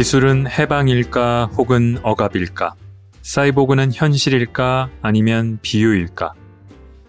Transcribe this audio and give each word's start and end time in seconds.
기술은 0.00 0.46
해방일까 0.48 1.50
혹은 1.58 1.98
억압일까? 2.02 2.72
사이보그는 3.20 3.92
현실일까 3.92 4.88
아니면 5.02 5.58
비유일까? 5.60 6.32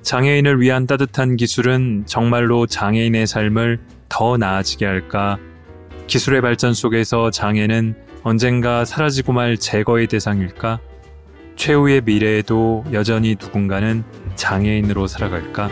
장애인을 0.02 0.60
위한 0.60 0.88
따뜻한 0.88 1.38
기술은 1.38 2.04
정말로 2.06 2.68
장애인의 2.68 3.28
삶을 3.28 3.80
더 4.10 4.36
나아지게 4.36 4.86
할까? 4.86 5.38
기술의 6.08 6.42
발전 6.42 6.74
속에서 6.74 7.32
장애는 7.32 7.96
언젠가 8.24 8.84
사라지고 8.84 9.32
말 9.32 9.56
제거의 9.56 10.08
대상일까? 10.08 10.82
최후의 11.56 12.02
미래에도 12.02 12.84
여전히 12.92 13.38
누군가는 13.40 14.04
장애인으로 14.36 15.08
살아갈까? 15.08 15.70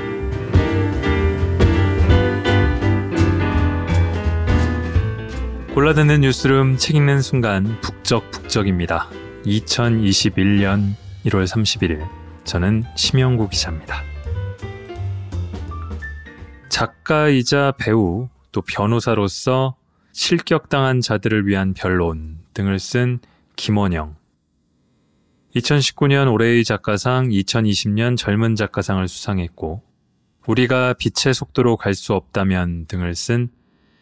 골라듣는 5.73 6.21
뉴스룸 6.21 6.77
책 6.77 6.95
읽는 6.95 7.21
순간 7.21 7.79
북적북적입니다. 7.81 9.07
2021년 9.45 10.95
1월 11.25 11.45
31일 11.45 12.07
저는 12.43 12.83
심영구 12.95 13.49
기자입니다. 13.49 14.01
작가이자 16.69 17.73
배우 17.77 18.29
또 18.51 18.61
변호사로서 18.61 19.75
실격당한 20.11 21.01
자들을 21.01 21.45
위한 21.45 21.73
변론 21.73 22.39
등을 22.53 22.79
쓴 22.79 23.19
김원영 23.55 24.15
2019년 25.55 26.31
올해의 26.31 26.63
작가상 26.63 27.29
2020년 27.29 28.17
젊은 28.17 28.55
작가상을 28.55 29.07
수상했고 29.07 29.83
우리가 30.47 30.93
빛의 30.93 31.33
속도로 31.35 31.77
갈 31.77 31.93
수 31.93 32.15
없다면 32.15 32.87
등을 32.87 33.13
쓴 33.13 33.49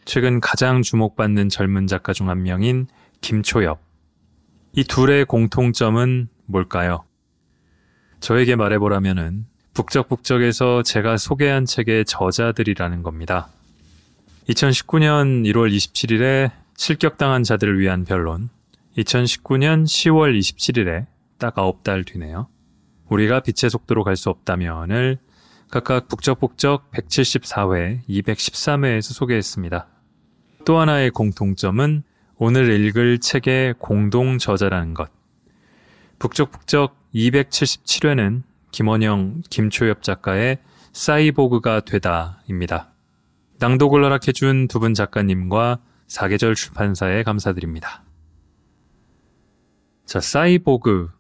최근 0.08 0.39
가장 0.39 0.83
주목받는 0.83 1.50
젊은 1.50 1.86
작가 1.86 2.13
중 2.13 2.30
한 2.30 2.41
명인 2.41 2.88
김초엽. 3.19 3.81
이 4.72 4.86
둘의 4.86 5.25
공통점은 5.25 6.30
뭘까요? 6.45 7.03
저에게 8.22 8.55
말해보라면은 8.55 9.47
북적북적에서 9.73 10.83
제가 10.83 11.17
소개한 11.17 11.66
책의 11.66 12.05
저자들이라는 12.05 13.03
겁니다. 13.03 13.49
2019년 14.47 15.44
1월 15.52 15.75
27일에 15.75 16.52
실격당한 16.77 17.44
자들을 17.44 17.77
위한 17.77 18.05
변론, 18.05 18.47
2019년 18.97 19.83
10월 19.83 20.39
27일에 20.39 21.05
딱 21.38 21.55
9달 21.55 22.08
뒤네요. 22.08 22.47
우리가 23.09 23.42
빛의 23.42 23.69
속도로 23.69 24.05
갈 24.05 24.16
수 24.16 24.30
없다면을 24.30 25.17
각각 25.69 26.08
북적북적 26.08 26.92
174회, 26.92 28.08
213회에서 28.08 29.14
소개했습니다. 29.14 29.97
또 30.68 30.80
하나의 30.80 31.12
공통점은 31.12 32.04
오늘 32.36 32.70
읽을 32.70 33.20
책의 33.20 33.76
공동 33.80 34.38
저자라는 34.38 34.94
것. 34.96 35.10
북적북적 36.20 36.94
277회는 37.16 38.44
김원영, 38.72 39.44
김초엽 39.50 40.04
작가의 40.04 40.58
사이보그가 40.92 41.86
되다입니다. 41.86 42.92
낭독을 43.60 44.04
허락해준 44.04 44.68
두 44.68 44.80
분 44.80 44.94
작가님과 44.94 45.80
사계절 46.08 46.54
출판사에 46.54 47.23
감사드립니다. 47.23 48.04
자, 50.06 50.20
사이보그. 50.20 51.12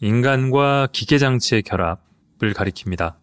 인간과 0.00 0.88
기계장치의 0.90 1.62
결합을 1.62 2.52
가리킵니다. 2.52 3.14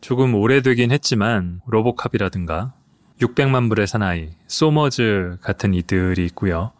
조금 0.00 0.34
오래되긴 0.34 0.90
했지만 0.90 1.60
로보캅이라든가 1.68 2.74
600만 3.20 3.68
불의 3.68 3.86
사나이, 3.86 4.30
소머즈 4.46 5.38
같은 5.40 5.74
이들이 5.74 6.24
있고요. 6.26 6.72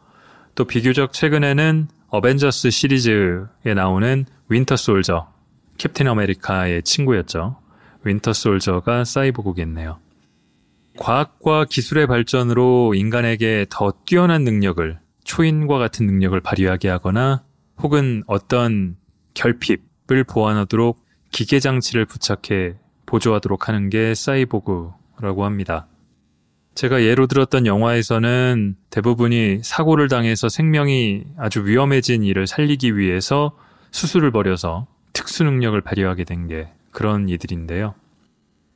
또 0.55 0.65
비교적 0.65 1.13
최근에는 1.13 1.89
어벤져스 2.09 2.71
시리즈에 2.71 3.75
나오는 3.75 4.25
윈터 4.49 4.77
솔저, 4.77 5.29
캡틴 5.79 6.09
아메리카의 6.09 6.83
친구였죠. 6.83 7.57
윈터 8.05 8.33
솔저가 8.33 9.05
사이보그겠네요. 9.05 9.99
과학과 10.99 11.65
기술의 11.65 12.07
발전으로 12.07 12.95
인간에게 12.95 13.67
더 13.69 13.93
뛰어난 14.07 14.45
능력을, 14.45 14.99
초인과 15.25 15.79
같은 15.79 16.07
능력을 16.07 16.39
발휘하게 16.41 16.89
하거나 16.89 17.45
혹은 17.83 18.23
어떤 18.27 18.97
결핍을 19.35 20.25
보완하도록 20.29 20.99
기계 21.33 21.61
장치를 21.61 22.07
부착해 22.07 22.77
보조하도록 23.05 23.69
하는 23.69 23.91
게 23.91 24.15
사이보그라고 24.15 25.45
합니다. 25.45 25.87
제가 26.77 27.03
예로 27.03 27.27
들었던 27.27 27.65
영화에서는 27.67 28.77
대부분이 28.91 29.61
사고를 29.63 30.09
당해서 30.09 30.51
생명이 30.51 31.25
아주 31.39 31.65
위험해진 31.65 32.23
이를 32.23 32.47
살리기 32.47 32.99
위해서 32.99 33.57
수술을 33.93 34.31
벌여서 34.31 34.87
특수 35.15 35.43
능력을 35.43 35.81
발휘하게 35.81 36.25
된 36.25 36.49
게 36.49 36.69
그런 36.93 37.31
이들인데요. 37.31 37.95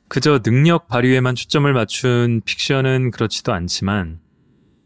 그저 0.07 0.39
능력 0.39 0.87
발휘에만 0.87 1.35
초점을 1.35 1.71
맞춘 1.71 2.41
픽션은 2.43 3.11
그렇지도 3.11 3.53
않지만 3.53 4.19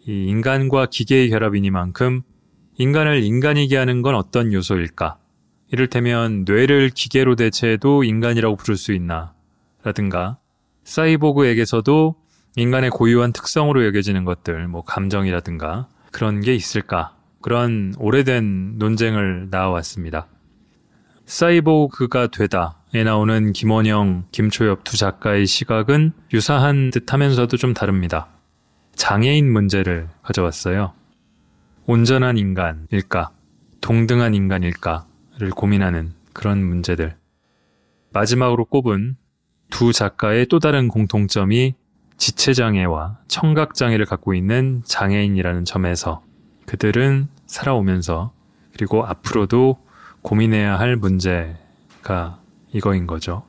이 0.06 0.26
인간과 0.26 0.88
기계의 0.88 1.30
결합이니만큼 1.30 2.22
인간을 2.78 3.24
인간이게 3.24 3.78
하는 3.78 4.02
건 4.02 4.16
어떤 4.16 4.52
요소일까? 4.52 5.18
이를테면 5.72 6.44
뇌를 6.46 6.90
기계로 6.90 7.38
대체해도 7.38 8.04
인간이라고 8.04 8.58
부를 8.58 8.76
수 8.76 8.94
있나? 8.94 9.34
라든가 9.84 10.38
사이보그에게서도 10.84 12.16
인간의 12.58 12.90
고유한 12.90 13.34
특성으로 13.34 13.86
여겨지는 13.86 14.24
것들, 14.24 14.68
뭐 14.68 14.82
감정이라든가 14.82 15.88
그런 16.12 16.40
게 16.40 16.56
있을까? 16.56 17.16
그런 17.42 17.94
오래된 18.00 18.78
논쟁을 18.78 19.50
나와왔습니다. 19.52 20.28
사이보그가 21.26 22.28
되다에 22.28 23.04
나오는 23.04 23.52
김원영, 23.52 24.26
김초엽 24.32 24.84
두 24.84 24.96
작가의 24.96 25.46
시각은 25.46 26.14
유사한 26.34 26.92
듯 26.92 27.12
하면서도 27.12 27.58
좀 27.58 27.74
다릅니다. 27.74 28.28
장애인 28.96 29.52
문제를 29.52 30.08
가져왔어요. 30.24 30.94
온전한 31.88 32.38
인간일까? 32.38 33.32
동등한 33.82 34.34
인간일까?를 34.34 35.50
고민하는 35.50 36.14
그런 36.32 36.64
문제들. 36.64 37.18
마지막으로 38.14 38.66
꼽은 38.66 39.18
두 39.70 39.92
작가의 39.92 40.46
또 40.46 40.60
다른 40.60 40.88
공통점이 40.88 41.76
지체장애와 42.18 43.20
청각장애를 43.28 44.06
갖고 44.06 44.34
있는 44.34 44.82
장애인이라는 44.86 45.66
점에서 45.66 46.24
그들은 46.66 47.28
살아오면서 47.46 48.34
그리고 48.74 49.06
앞으로도 49.06 49.78
고민해야 50.22 50.80
할 50.80 50.96
문제가 50.96 52.40
이거인 52.72 53.08
거죠. 53.08 53.44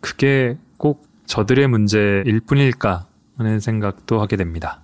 그게 0.00 0.58
꼭 0.76 1.06
저들의 1.26 1.66
문제일 1.68 2.40
뿐일까 2.40 3.06
하는 3.36 3.60
생각도 3.60 4.20
하게 4.20 4.36
됩니다. 4.36 4.82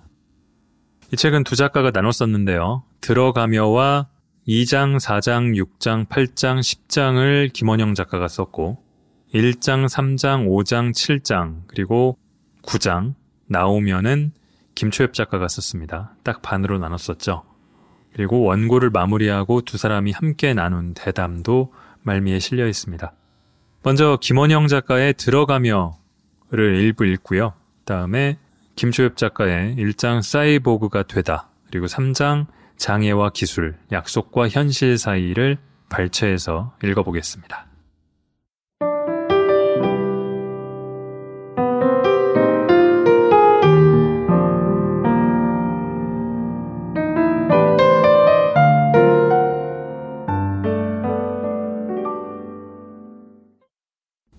이 1.13 1.15
책은 1.15 1.43
두 1.43 1.55
작가가 1.55 1.91
나눠 1.91 2.11
썼는데요. 2.11 2.83
들어가며와 3.01 4.07
2장, 4.47 4.99
4장, 4.99 5.55
6장, 5.55 6.07
8장, 6.07 6.59
10장을 6.59 7.53
김원영 7.53 7.93
작가가 7.93 8.27
썼고 8.27 8.83
1장, 9.33 9.87
3장, 9.87 10.47
5장, 10.47 10.91
7장 10.91 11.61
그리고 11.67 12.17
9장 12.63 13.15
나오면은 13.47 14.31
김초엽 14.75 15.13
작가가 15.13 15.47
썼습니다. 15.47 16.13
딱 16.23 16.41
반으로 16.41 16.79
나눴었죠. 16.79 17.43
그리고 18.13 18.41
원고를 18.41 18.89
마무리하고 18.89 19.61
두 19.61 19.77
사람이 19.77 20.11
함께 20.11 20.53
나눈 20.53 20.93
대담도 20.93 21.73
말미에 22.03 22.39
실려 22.39 22.67
있습니다. 22.67 23.13
먼저 23.83 24.17
김원영 24.21 24.67
작가의 24.67 25.13
들어가며를 25.15 25.95
일부 26.51 27.05
읽고요. 27.05 27.53
다음에 27.85 28.37
김초엽 28.75 29.17
작가의 29.17 29.75
1장 29.75 30.21
사이보그가 30.21 31.03
되다 31.03 31.49
그리고 31.69 31.87
3장 31.87 32.47
장애와 32.77 33.29
기술, 33.31 33.77
약속과 33.91 34.49
현실 34.49 34.97
사이를 34.97 35.57
발췌해서 35.89 36.73
읽어보겠습니다. 36.83 37.70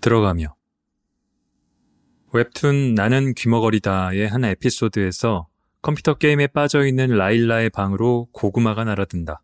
들어가며 0.03 0.55
웹툰 2.33 2.95
나는 2.95 3.35
귀머거리다의 3.35 4.29
한 4.29 4.45
에피소드에서 4.45 5.47
컴퓨터 5.81 6.15
게임에 6.15 6.47
빠져있는 6.49 7.11
라일라의 7.11 7.71
방으로 7.71 8.29
고구마가 8.33 8.85
날아든다. 8.85 9.43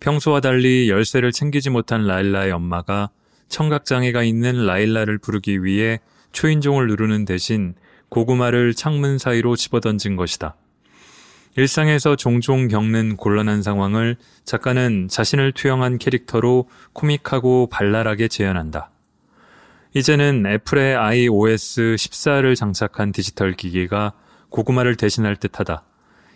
평소와 0.00 0.40
달리 0.40 0.88
열쇠를 0.88 1.32
챙기지 1.32 1.70
못한 1.70 2.06
라일라의 2.06 2.52
엄마가 2.52 3.10
청각장애가 3.48 4.22
있는 4.22 4.66
라일라를 4.66 5.18
부르기 5.18 5.64
위해 5.64 6.00
초인종을 6.32 6.86
누르는 6.86 7.24
대신 7.24 7.74
고구마를 8.08 8.74
창문 8.74 9.18
사이로 9.18 9.56
집어던진 9.56 10.16
것이다. 10.16 10.56
일상에서 11.56 12.16
종종 12.16 12.68
겪는 12.68 13.16
곤란한 13.16 13.62
상황을 13.62 14.16
작가는 14.44 15.08
자신을 15.08 15.52
투영한 15.52 15.98
캐릭터로 15.98 16.68
코믹하고 16.92 17.68
발랄하게 17.68 18.28
재현한다. 18.28 18.91
이제는 19.94 20.46
애플의 20.46 20.96
iOS 20.96 21.96
14를 21.98 22.56
장착한 22.56 23.12
디지털 23.12 23.52
기기가 23.52 24.14
고구마를 24.48 24.96
대신할 24.96 25.36
듯하다. 25.36 25.84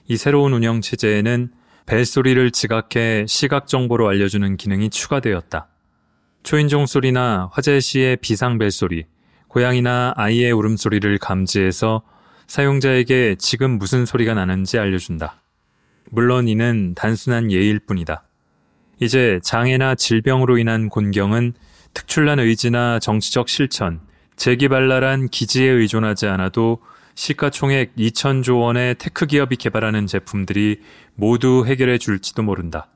이 0.09 0.17
새로운 0.19 0.53
운영 0.53 0.83
체제에는 0.83 1.51
벨소리를 1.87 2.51
지각해 2.51 3.25
시각 3.27 3.67
정보로 3.67 4.09
알려주는 4.09 4.57
기능이 4.59 4.91
추가되었다. 4.91 5.69
초인종 6.43 6.85
소리나 6.85 7.49
화재 7.53 7.81
시의 7.81 8.17
비상 8.17 8.59
벨소리, 8.59 9.07
고양이나 9.49 10.13
아이의 10.17 10.53
울음소리를 10.53 11.17
감지해서 11.19 12.03
사용자에게 12.47 13.37
지금 13.39 13.79
무슨 13.79 14.05
소리가 14.05 14.35
나는지 14.35 14.79
알려준다. 14.79 15.43
물론 16.11 16.47
이는 16.47 16.95
단순한 16.95 17.51
예일 17.51 17.81
뿐이다. 17.81 18.23
이제 19.01 19.41
장애나 19.43 19.95
질병으로 19.95 20.59
인한 20.59 20.89
곤경은 20.89 21.55
특출난 21.97 22.39
의지나 22.39 22.99
정치적 22.99 23.49
실천, 23.49 24.01
재기발랄한 24.37 25.29
기지에 25.29 25.67
의존하지 25.67 26.27
않아도 26.27 26.83
시가총액 27.15 27.97
2천조 27.97 28.61
원의 28.61 28.97
테크 28.99 29.25
기업이 29.25 29.57
개발하는 29.57 30.07
제품들이 30.07 30.83
모두 31.15 31.65
해결해 31.67 31.97
줄지도 31.97 32.43
모른다. 32.43 32.89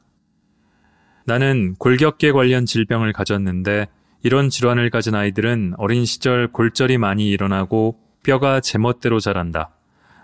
나는 1.25 1.76
골격계 1.79 2.32
관련 2.32 2.67
질병을 2.67 3.14
가졌는데 3.14 3.88
이런 4.23 4.50
질환을 4.50 4.91
가진 4.91 5.14
아이들은 5.14 5.76
어린 5.79 6.05
시절 6.05 6.49
골절이 6.52 6.99
많이 6.99 7.31
일어나고 7.31 7.99
뼈가 8.23 8.61
제멋대로 8.61 9.19
자란다. 9.19 9.70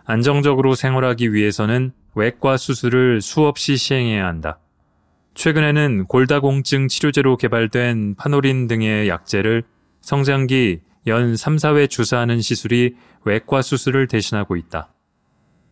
안정적으로 0.05 0.75
생활하기 0.75 1.32
위해서는 1.32 1.93
외과 2.14 2.58
수술을 2.58 3.23
수없이 3.23 3.78
시행해야 3.78 4.26
한다. 4.26 4.58
최근에는 5.36 6.06
골다공증 6.06 6.88
치료제로 6.88 7.36
개발된 7.36 8.14
파노린 8.14 8.68
등의 8.68 9.06
약제를 9.08 9.64
성장기 10.00 10.80
연 11.08 11.36
3, 11.36 11.56
4회 11.56 11.90
주사하는 11.90 12.40
시술이 12.40 12.96
외과 13.24 13.60
수술을 13.60 14.08
대신하고 14.08 14.56
있다. 14.56 14.94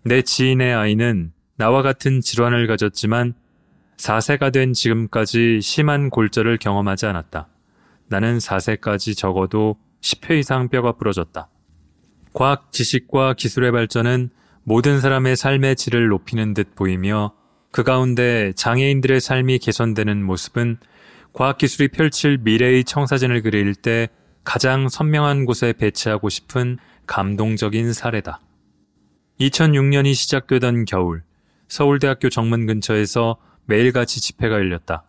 내 0.05 0.21
지인의 0.21 0.75
아이는 0.75 1.33
나와 1.57 1.81
같은 1.81 2.21
질환을 2.21 2.67
가졌지만 2.67 3.33
4세가 3.97 4.53
된 4.53 4.75
지금까지 4.75 5.61
심한 5.63 6.11
골절을 6.11 6.59
경험하지 6.59 7.07
않았다. 7.07 7.49
나는 8.09 8.37
4세까지 8.37 9.17
적어도 9.17 9.79
10회 10.03 10.39
이상 10.39 10.69
뼈가 10.69 10.93
부러졌다. 10.93 11.49
과학 12.35 12.71
지식과 12.71 13.33
기술의 13.33 13.73
발전은 13.73 14.29
모든 14.63 15.01
사람의 15.01 15.37
삶의 15.37 15.77
질을 15.77 16.09
높이는 16.09 16.53
듯 16.53 16.75
보이며 16.75 17.33
그 17.75 17.83
가운데 17.83 18.53
장애인들의 18.55 19.21
삶이 19.21 19.59
개선되는 19.59 20.23
모습은 20.23 20.77
과학기술이 21.33 21.89
펼칠 21.89 22.39
미래의 22.39 22.85
청사진을 22.85 23.43
그릴 23.43 23.75
때 23.75 24.07
가장 24.45 24.89
선명한 24.89 25.45
곳에 25.45 25.73
배치하고 25.73 26.29
싶은 26.29 26.79
감동적인 27.09 27.93
사례다. 27.93 28.39
2006년이 29.41 30.15
시작되던 30.15 30.85
겨울, 30.85 31.25
서울대학교 31.67 32.29
정문 32.29 32.67
근처에서 32.67 33.39
매일같이 33.65 34.21
집회가 34.21 34.55
열렸다. 34.55 35.03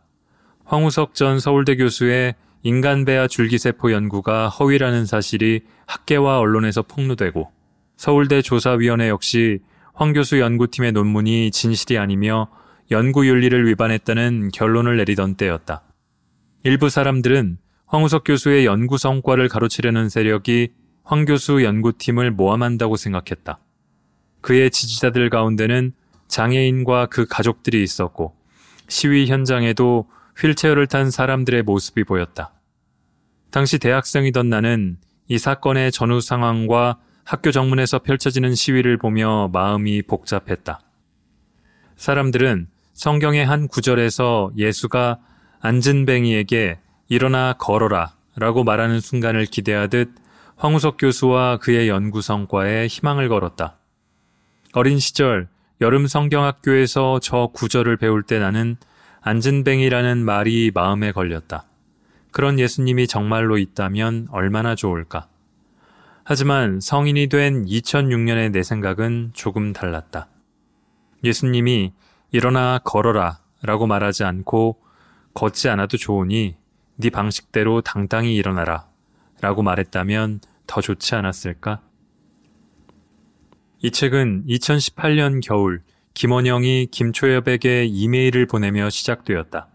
황우석 0.64 1.14
전 1.14 1.40
서울대 1.40 1.76
교수의 1.76 2.34
인간배아 2.64 3.28
줄기세포 3.28 3.92
연구가 3.92 4.50
허위라는 4.50 5.06
사실이 5.06 5.62
학계와 5.86 6.40
언론에서 6.40 6.82
폭로되고 6.82 7.52
서울대 7.96 8.42
조사위원회 8.42 9.10
역시 9.10 9.60
황 9.96 10.12
교수 10.12 10.42
연구팀의 10.42 10.92
논문이 10.92 11.52
진실이 11.52 11.98
아니며 11.98 12.50
연구윤리를 12.92 13.66
위반했다는 13.66 14.52
결론을 14.54 14.98
내리던 14.98 15.36
때였다. 15.36 15.84
일부 16.64 16.90
사람들은 16.90 17.58
황우석 17.86 18.26
교수의 18.26 18.66
연구 18.66 18.98
성과를 18.98 19.48
가로채려는 19.48 20.10
세력이 20.10 20.74
황 21.04 21.24
교수 21.24 21.64
연구팀을 21.64 22.32
모함한다고 22.32 22.98
생각했다. 22.98 23.60
그의 24.42 24.70
지지자들 24.70 25.30
가운데는 25.30 25.94
장애인과 26.28 27.06
그 27.06 27.26
가족들이 27.26 27.82
있었고 27.82 28.36
시위 28.90 29.28
현장에도 29.28 30.10
휠체어를 30.38 30.88
탄 30.88 31.10
사람들의 31.10 31.64
모습이 31.64 32.04
보였다. 32.04 32.52
당시 33.50 33.80
대학생이던 33.80 34.50
나는 34.50 34.98
이 35.30 35.38
사건의 35.38 35.94
전후 35.94 36.20
상황과 36.20 37.00
학교 37.26 37.52
정문에서 37.52 38.00
펼쳐지는 38.00 38.54
시위를 38.54 38.98
보며 38.98 39.50
마음이 39.52 40.04
복잡했다. 40.04 40.80
사람들은 41.96 42.68
성경의 42.94 43.46
한 43.46 43.68
구절에서 43.68 44.52
예수가 44.56 45.18
안진뱅이에게 45.60 46.78
일어나 47.10 47.54
걸어라 47.54 48.14
라고 48.36 48.64
말하는 48.64 49.00
순간을 49.00 49.48
기대하듯 49.48 50.14
황우석 50.58 50.98
교수와 51.00 51.58
그의 51.58 51.90
연구 51.90 52.22
성과에 52.22 52.86
희망을 52.88 53.28
걸었다. 53.28 53.78
어린 54.74 55.00
시절 55.00 55.48
여름 55.82 56.06
성경학교에서 56.06 57.20
저 57.22 57.50
구절을 57.54 57.98
배울 57.98 58.22
때 58.22 58.38
나는 58.38 58.78
안진뱅이라는 59.22 60.24
말이 60.24 60.72
마음에 60.74 61.12
걸렸다. 61.12 61.66
그런 62.30 62.60
예수님이 62.60 63.08
정말로 63.08 63.58
있다면 63.58 64.28
얼마나 64.30 64.76
좋을까. 64.76 65.28
하지만 66.28 66.80
성인이 66.80 67.28
된 67.28 67.66
2006년의 67.66 68.52
내 68.52 68.64
생각은 68.64 69.30
조금 69.34 69.74
달랐다. 69.74 70.28
예수님이 71.24 71.94
일어나 72.32 72.80
걸어라 72.80 73.42
라고 73.62 73.86
말하지 73.86 74.24
않고 74.24 74.82
걷지 75.36 75.70
않아도 75.70 75.98
좋으니 75.98 76.58
네 76.96 77.10
방식대로 77.12 77.82
당당히 77.82 78.36
일어나라 78.36 78.88
라고 79.40 79.62
말했다면 79.62 80.40
더 80.66 80.82
좋지 80.82 81.14
않았을까? 81.14 81.84
이 83.84 83.92
책은 83.92 84.46
2018년 84.48 85.46
겨울 85.46 85.84
김원영이 86.16 86.88
김초엽에게 86.88 87.86
이메일을 87.86 88.48
보내며 88.48 88.90
시작되었다. 88.90 89.68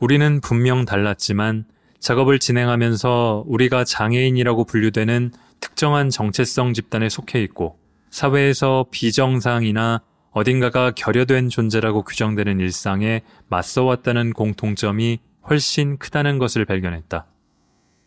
우리는 0.00 0.42
분명 0.42 0.84
달랐지만 0.84 1.64
작업을 2.02 2.40
진행하면서 2.40 3.44
우리가 3.46 3.84
장애인이라고 3.84 4.64
분류되는 4.64 5.30
특정한 5.60 6.10
정체성 6.10 6.74
집단에 6.74 7.08
속해 7.08 7.40
있고 7.44 7.78
사회에서 8.10 8.86
비정상이나 8.90 10.02
어딘가가 10.32 10.90
결여된 10.90 11.48
존재라고 11.48 12.02
규정되는 12.02 12.58
일상에 12.58 13.22
맞서왔다는 13.46 14.32
공통점이 14.32 15.20
훨씬 15.48 15.96
크다는 15.98 16.38
것을 16.38 16.64
발견했다. 16.64 17.26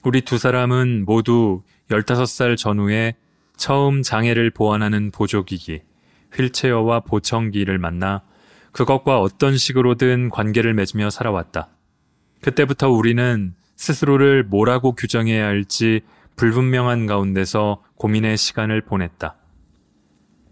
우리 0.03 0.21
두 0.21 0.37
사람은 0.37 1.05
모두 1.05 1.63
15살 1.89 2.57
전후에 2.57 3.15
처음 3.55 4.01
장애를 4.01 4.49
보완하는 4.49 5.09
보조기기, 5.09 5.83
휠체어와 6.33 6.99
보청기를 6.99 7.77
만나 7.77 8.23
그것과 8.73 9.21
어떤 9.21 9.55
식으로든 9.55 10.31
관계를 10.31 10.73
맺으며 10.73 11.09
살아왔다. 11.09 11.69
그때부터 12.41 12.89
우리는 12.89 13.55
스스로를 13.75 14.43
뭐라고 14.43 14.93
규정해야 14.93 15.45
할지 15.45 16.01
불분명한 16.35 17.05
가운데서 17.05 17.83
고민의 17.95 18.37
시간을 18.37 18.81
보냈다. 18.81 19.35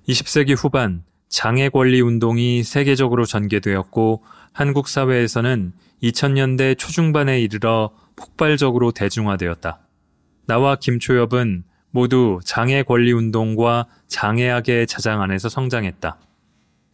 20세기 0.08 0.56
후반 0.58 1.04
장애 1.30 1.70
권리 1.70 2.02
운동이 2.02 2.64
세계적으로 2.64 3.26
전개되었고 3.26 4.24
한국 4.52 4.88
사회에서는 4.88 5.74
2000년대 6.04 6.78
초중반에 6.78 7.40
이르러 7.42 7.92
폭발적으로 8.16 8.92
대중화되었다. 8.92 9.80
나와 10.46 10.76
김초엽은 10.76 11.64
모두 11.90 12.40
장애 12.44 12.84
권리 12.84 13.14
운동과 13.14 13.88
장애학의 14.08 14.88
자장 14.88 15.22
안에서 15.22 15.50
성장했다. 15.50 16.18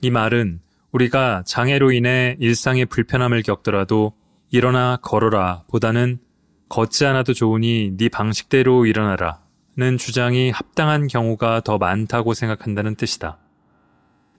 이 0.01 0.09
말은 0.09 0.62
우리가 0.91 1.43
장애로 1.45 1.91
인해 1.91 2.36
일상의 2.39 2.86
불편함을 2.86 3.43
겪더라도 3.43 4.13
일어나 4.51 4.98
걸어라 5.01 5.63
보다는 5.70 6.20
걷지 6.70 7.06
않아도 7.06 7.34
좋으니 7.34 7.96
네 7.98 8.10
방식대로 8.10 8.86
일어나라 8.86 9.39
는 9.79 9.98
주장이 9.98 10.50
합당한 10.51 11.08
경우가 11.08 11.62
더 11.62 11.77
많다고 11.77 12.34
생각한다는 12.34 12.96
뜻이다. 12.96 13.38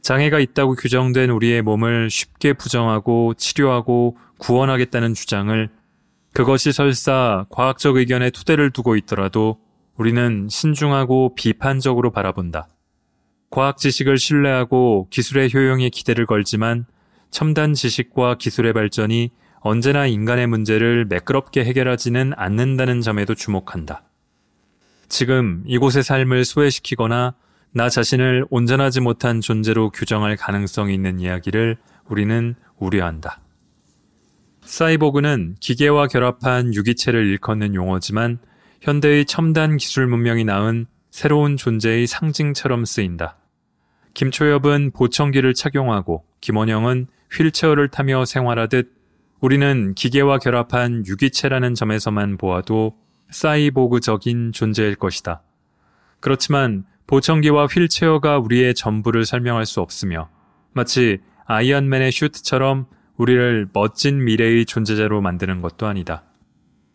장애가 0.02 0.38
있다고 0.38 0.74
규정된 0.74 1.30
우리의 1.30 1.62
몸을 1.62 2.10
쉽게 2.10 2.52
부정하고 2.52 3.32
치료하고 3.38 4.18
구원하겠다는 4.36 5.14
주장을 5.14 5.70
그것이 6.34 6.72
설사 6.72 7.46
과학적 7.48 7.96
의견에 7.96 8.28
토대를 8.28 8.70
두고 8.70 8.96
있더라도 8.96 9.58
우리는 9.96 10.46
신중하고 10.50 11.34
비판적으로 11.34 12.10
바라본다. 12.10 12.68
과학 13.48 13.78
지식을 13.78 14.18
신뢰하고 14.18 15.08
기술의 15.08 15.54
효용에 15.54 15.88
기대를 15.88 16.26
걸지만 16.26 16.84
첨단 17.30 17.72
지식과 17.72 18.36
기술의 18.36 18.74
발전이 18.74 19.30
언제나 19.60 20.06
인간의 20.06 20.46
문제를 20.46 21.04
매끄럽게 21.04 21.64
해결하지는 21.64 22.32
않는다는 22.36 23.02
점에도 23.02 23.34
주목한다. 23.34 24.02
지금 25.08 25.62
이곳의 25.66 26.02
삶을 26.02 26.44
소외시키거나 26.44 27.34
나 27.72 27.88
자신을 27.88 28.46
온전하지 28.50 29.00
못한 29.00 29.40
존재로 29.40 29.90
규정할 29.90 30.36
가능성이 30.36 30.94
있는 30.94 31.20
이야기를 31.20 31.76
우리는 32.08 32.54
우려한다. 32.78 33.40
사이보그는 34.62 35.56
기계와 35.60 36.06
결합한 36.06 36.74
유기체를 36.74 37.26
일컫는 37.26 37.74
용어지만 37.74 38.38
현대의 38.80 39.26
첨단 39.26 39.76
기술 39.76 40.06
문명이 40.06 40.44
낳은 40.44 40.86
새로운 41.10 41.56
존재의 41.56 42.06
상징처럼 42.06 42.84
쓰인다. 42.84 43.36
김초엽은 44.14 44.92
보청기를 44.92 45.54
착용하고 45.54 46.24
김원영은 46.40 47.08
휠체어를 47.30 47.88
타며 47.88 48.24
생활하듯 48.24 48.99
우리는 49.40 49.94
기계와 49.94 50.38
결합한 50.38 51.06
유기체라는 51.06 51.74
점에서만 51.74 52.36
보아도 52.36 52.96
사이보그적인 53.30 54.52
존재일 54.52 54.96
것이다. 54.96 55.42
그렇지만 56.20 56.84
보청기와 57.06 57.66
휠체어가 57.66 58.38
우리의 58.38 58.74
전부를 58.74 59.24
설명할 59.24 59.64
수 59.64 59.80
없으며 59.80 60.28
마치 60.72 61.20
아이언맨의 61.46 62.12
슈트처럼 62.12 62.86
우리를 63.16 63.68
멋진 63.72 64.22
미래의 64.24 64.66
존재자로 64.66 65.22
만드는 65.22 65.62
것도 65.62 65.86
아니다. 65.86 66.22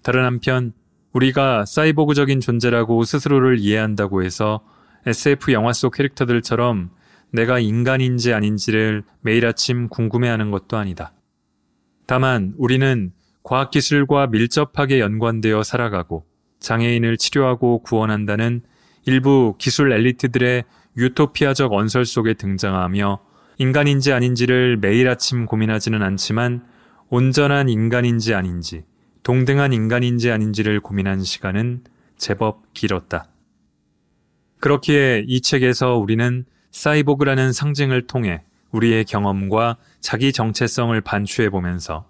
다른 0.04 0.24
한편 0.24 0.74
우리가 1.14 1.66
사이보그적인 1.66 2.42
존재라고 2.42 3.04
스스로를 3.06 3.60
이해한다고 3.60 4.24
해서 4.24 4.62
SF 5.08 5.52
영화 5.52 5.74
속 5.74 5.96
캐릭터들처럼 5.96 6.92
내가 7.32 7.58
인간인지 7.58 8.34
아닌지를 8.34 9.04
매일 9.22 9.46
아침 9.48 9.90
궁금해하는 9.90 10.52
것도 10.52 10.78
아니다. 10.78 11.15
다만 12.06 12.54
우리는 12.58 13.12
과학기술과 13.44 14.28
밀접하게 14.28 15.00
연관되어 15.00 15.64
살아가고 15.64 16.26
장애인을 16.60 17.18
치료하고 17.18 17.80
구원한다는 17.80 18.62
일부 19.06 19.56
기술 19.58 19.92
엘리트들의 19.92 20.64
유토피아적 20.98 21.74
언설 21.74 22.06
속에 22.06 22.34
등장하며 22.34 23.20
인간인지 23.58 24.14
아닌지를 24.14 24.78
매일 24.78 25.08
아침 25.08 25.46
고민하지는 25.46 26.02
않지만 26.02 26.66
온전한 27.10 27.70
인간인지 27.70 28.34
아닌지, 28.34 28.84
동등한 29.24 29.74
인간인지 29.74 30.32
아닌지를 30.32 30.80
고민한 30.80 31.24
시간은 31.24 31.84
제법 32.18 32.74
길었다. 32.74 33.28
그렇기에 34.60 35.26
이 35.28 35.42
책에서 35.42 35.96
우리는 35.96 36.46
사이보그라는 36.72 37.54
상징을 37.54 38.08
통해 38.08 38.44
우리의 38.72 39.06
경험과 39.06 39.78
자기 40.06 40.32
정체성을 40.32 41.02
반추해 41.02 41.50
보면서 41.50 42.06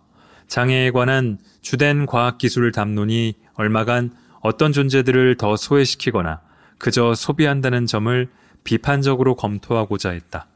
장애에 0.47 0.91
관한 0.91 1.37
주된 1.61 2.05
과학 2.05 2.37
기술 2.37 2.73
담론이 2.73 3.35
얼마간 3.53 4.11
어떤 4.41 4.73
존재들을 4.73 5.37
더 5.37 5.55
소외시키거나 5.55 6.41
그저 6.77 7.15
소비한다는 7.15 7.85
점을 7.85 8.27
비판적으로 8.65 9.35
검토하고자 9.35 10.09
했다. 10.09 10.47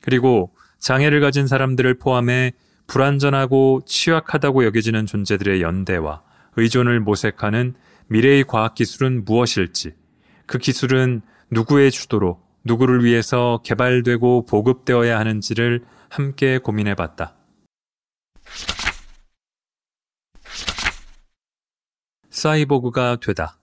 그리고 0.00 0.54
장애를 0.78 1.20
가진 1.20 1.46
사람들을 1.46 1.98
포함해 1.98 2.52
불완전하고 2.86 3.82
취약하다고 3.84 4.64
여겨지는 4.64 5.04
존재들의 5.04 5.60
연대와 5.60 6.22
의존을 6.56 7.00
모색하는 7.00 7.74
미래의 8.08 8.44
과학 8.44 8.74
기술은 8.74 9.26
무엇일지, 9.26 9.92
그 10.46 10.56
기술은 10.56 11.20
누구의 11.50 11.90
주도로 11.90 12.40
누구를 12.64 13.04
위해서 13.04 13.60
개발되고 13.64 14.46
보급되어야 14.46 15.18
하는지를 15.18 15.84
함께 16.10 16.58
고민해 16.58 16.96
봤다. 16.96 17.36
사이보그가 22.30 23.18
되다. 23.20 23.58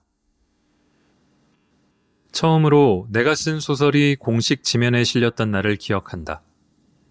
처음으로 2.32 3.06
내가 3.10 3.34
쓴 3.34 3.60
소설이 3.60 4.16
공식 4.16 4.64
지면에 4.64 5.04
실렸던 5.04 5.50
날을 5.50 5.76
기억한다. 5.76 6.42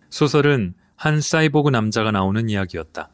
소설은 0.09 0.73
한 0.95 1.21
사이보그 1.21 1.69
남자가 1.69 2.11
나오는 2.11 2.49
이야기였다. 2.49 3.11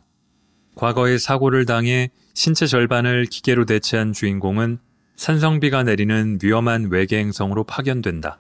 과거에 0.76 1.18
사고를 1.18 1.66
당해 1.66 2.10
신체 2.34 2.68
절반을 2.68 3.26
기계로 3.26 3.66
대체한 3.66 4.14
주인공은 4.14 4.80
산성비가 5.18 5.84
내리는 5.84 6.40
위험한 6.42 6.90
외계 6.90 7.18
행성으로 7.20 7.66
파견된다. 7.66 8.40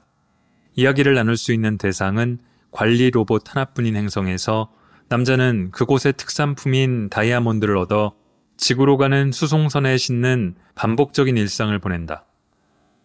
이야기를 0.75 1.15
나눌 1.15 1.35
수 1.35 1.51
있는 1.51 1.77
대상은 1.77 2.39
관리 2.73 3.11
로봇 3.11 3.43
하나뿐인 3.49 3.95
행성에서 3.95 4.69
남자는 5.07 5.69
그곳의 5.71 6.13
특산품인 6.17 7.09
다이아몬드를 7.09 7.77
얻어 7.77 8.15
지구로 8.57 8.97
가는 8.97 9.31
수송선에 9.31 9.95
싣는 9.97 10.55
반복적인 10.75 11.37
일상을 11.37 11.77
보낸다. 11.79 12.25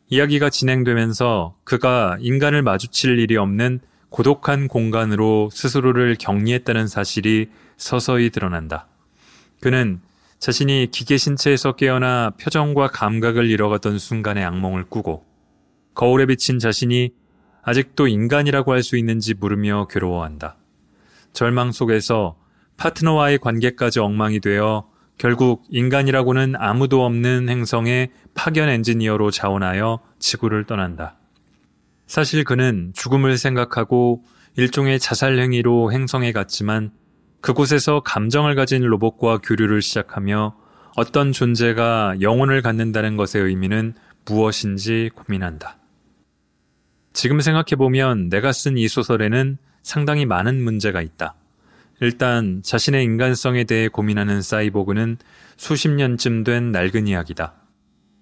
이야기가 0.09 0.49
진행되면서 0.49 1.57
그가 1.65 2.17
인간을 2.21 2.63
마주칠 2.63 3.19
일이 3.19 3.37
없는 3.37 3.81
고독한 4.09 4.69
공간으로 4.69 5.51
스스로를 5.53 6.17
격리했다는 6.19 6.87
사실이 6.89 7.51
서서히 7.77 8.31
드러난다. 8.31 8.89
그는 9.61 10.01
자신이 10.39 10.89
기계 10.91 11.19
신체에서 11.19 11.73
깨어나 11.73 12.31
표정과 12.41 12.89
감각을 12.89 13.51
잃어가던 13.51 13.99
순간의 13.99 14.45
악몽을 14.45 14.85
꾸고 14.85 15.27
거울에 15.95 16.25
비친 16.25 16.59
자신이 16.59 17.13
아직도 17.63 18.09
인간이라고 18.09 18.73
할 18.73 18.83
수 18.83 18.97
있는지 18.97 19.35
물으며 19.35 19.89
괴로워한다. 19.91 20.57
절망 21.33 21.73
속에서 21.73 22.37
파트너와의 22.77 23.39
관계까지 23.39 24.01
엉망이 24.01 24.41
되어 24.41 24.89
결국 25.19 25.65
인간이라고는 25.69 26.55
아무도 26.57 27.05
없는 27.05 27.49
행성의 27.49 28.11
파견 28.35 28.69
엔지니어로 28.69 29.31
자원하여 29.33 29.99
지구를 30.21 30.65
떠난다. 30.65 31.17
사실 32.07 32.45
그는 32.45 32.93
죽음을 32.95 33.37
생각하고 33.37 34.23
일종의 34.57 34.99
자살 35.01 35.39
행위로 35.39 35.93
행성에 35.93 36.33
갔지만 36.33 36.93
그곳에서 37.41 38.01
감정을 38.01 38.55
가진 38.55 38.83
로봇과 38.83 39.39
교류를 39.39 39.83
시작하며 39.83 40.57
어떤 40.97 41.33
존재가 41.33 42.17
영혼을 42.21 42.63
갖는다는 42.63 43.17
것의 43.17 43.45
의미는 43.45 43.95
무엇인지 44.25 45.11
고민한다. 45.15 45.78
지금 47.21 47.41
생각해보면 47.41 48.29
내가 48.29 48.53
쓴 48.53 48.79
이 48.79 48.87
소설에는 48.87 49.59
상당히 49.83 50.25
많은 50.25 50.63
문제가 50.63 51.03
있다. 51.03 51.35
일단 52.01 52.63
자신의 52.63 53.03
인간성에 53.03 53.65
대해 53.65 53.89
고민하는 53.89 54.41
사이보그는 54.41 55.17
수십 55.57 55.89
년쯤 55.89 56.45
된 56.45 56.71
낡은 56.71 57.09
이야기다. 57.09 57.55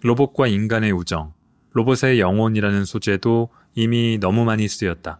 로봇과 0.00 0.46
인간의 0.46 0.92
우정, 0.92 1.34
로봇의 1.74 2.20
영혼이라는 2.20 2.86
소재도 2.86 3.50
이미 3.74 4.16
너무 4.18 4.46
많이 4.46 4.66
쓰였다. 4.66 5.18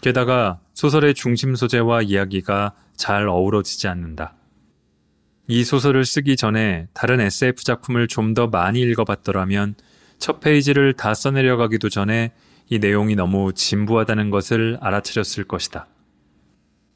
게다가 0.00 0.60
소설의 0.72 1.12
중심 1.12 1.54
소재와 1.54 2.00
이야기가 2.00 2.72
잘 2.96 3.28
어우러지지 3.28 3.88
않는다. 3.88 4.36
이 5.48 5.64
소설을 5.64 6.06
쓰기 6.06 6.34
전에 6.34 6.88
다른 6.94 7.20
SF 7.20 7.62
작품을 7.62 8.08
좀 8.08 8.32
더 8.32 8.46
많이 8.46 8.80
읽어봤더라면 8.80 9.74
첫 10.18 10.40
페이지를 10.40 10.94
다 10.94 11.12
써내려가기도 11.12 11.90
전에 11.90 12.32
이 12.72 12.78
내용이 12.78 13.16
너무 13.16 13.52
진부하다는 13.52 14.30
것을 14.30 14.78
알아차렸을 14.80 15.44
것이다. 15.44 15.88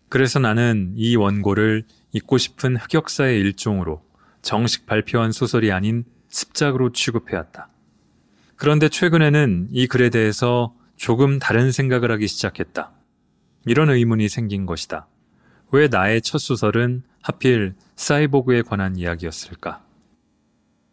그래서 0.08 0.38
나는 0.38 0.94
이 0.96 1.16
원고를 1.16 1.84
읽고 2.12 2.38
싶은 2.38 2.78
흑역사의 2.78 3.38
일종으로 3.40 4.02
정식 4.40 4.86
발표한 4.86 5.32
소설이 5.32 5.72
아닌 5.72 6.04
습작으로 6.28 6.92
취급해왔다. 6.92 7.68
그런데 8.56 8.88
최근에는 8.88 9.68
이 9.70 9.86
글에 9.86 10.08
대해서 10.08 10.74
조금 10.96 11.38
다른 11.38 11.70
생각을 11.70 12.10
하기 12.12 12.26
시작했다. 12.26 12.92
이런 13.66 13.90
의문이 13.90 14.30
생긴 14.30 14.64
것이다. 14.64 15.06
왜 15.72 15.88
나의 15.88 16.22
첫 16.22 16.38
소설은 16.38 17.02
하필 17.20 17.74
사이보그에 17.96 18.62
관한 18.62 18.96
이야기였을까? 18.96 19.84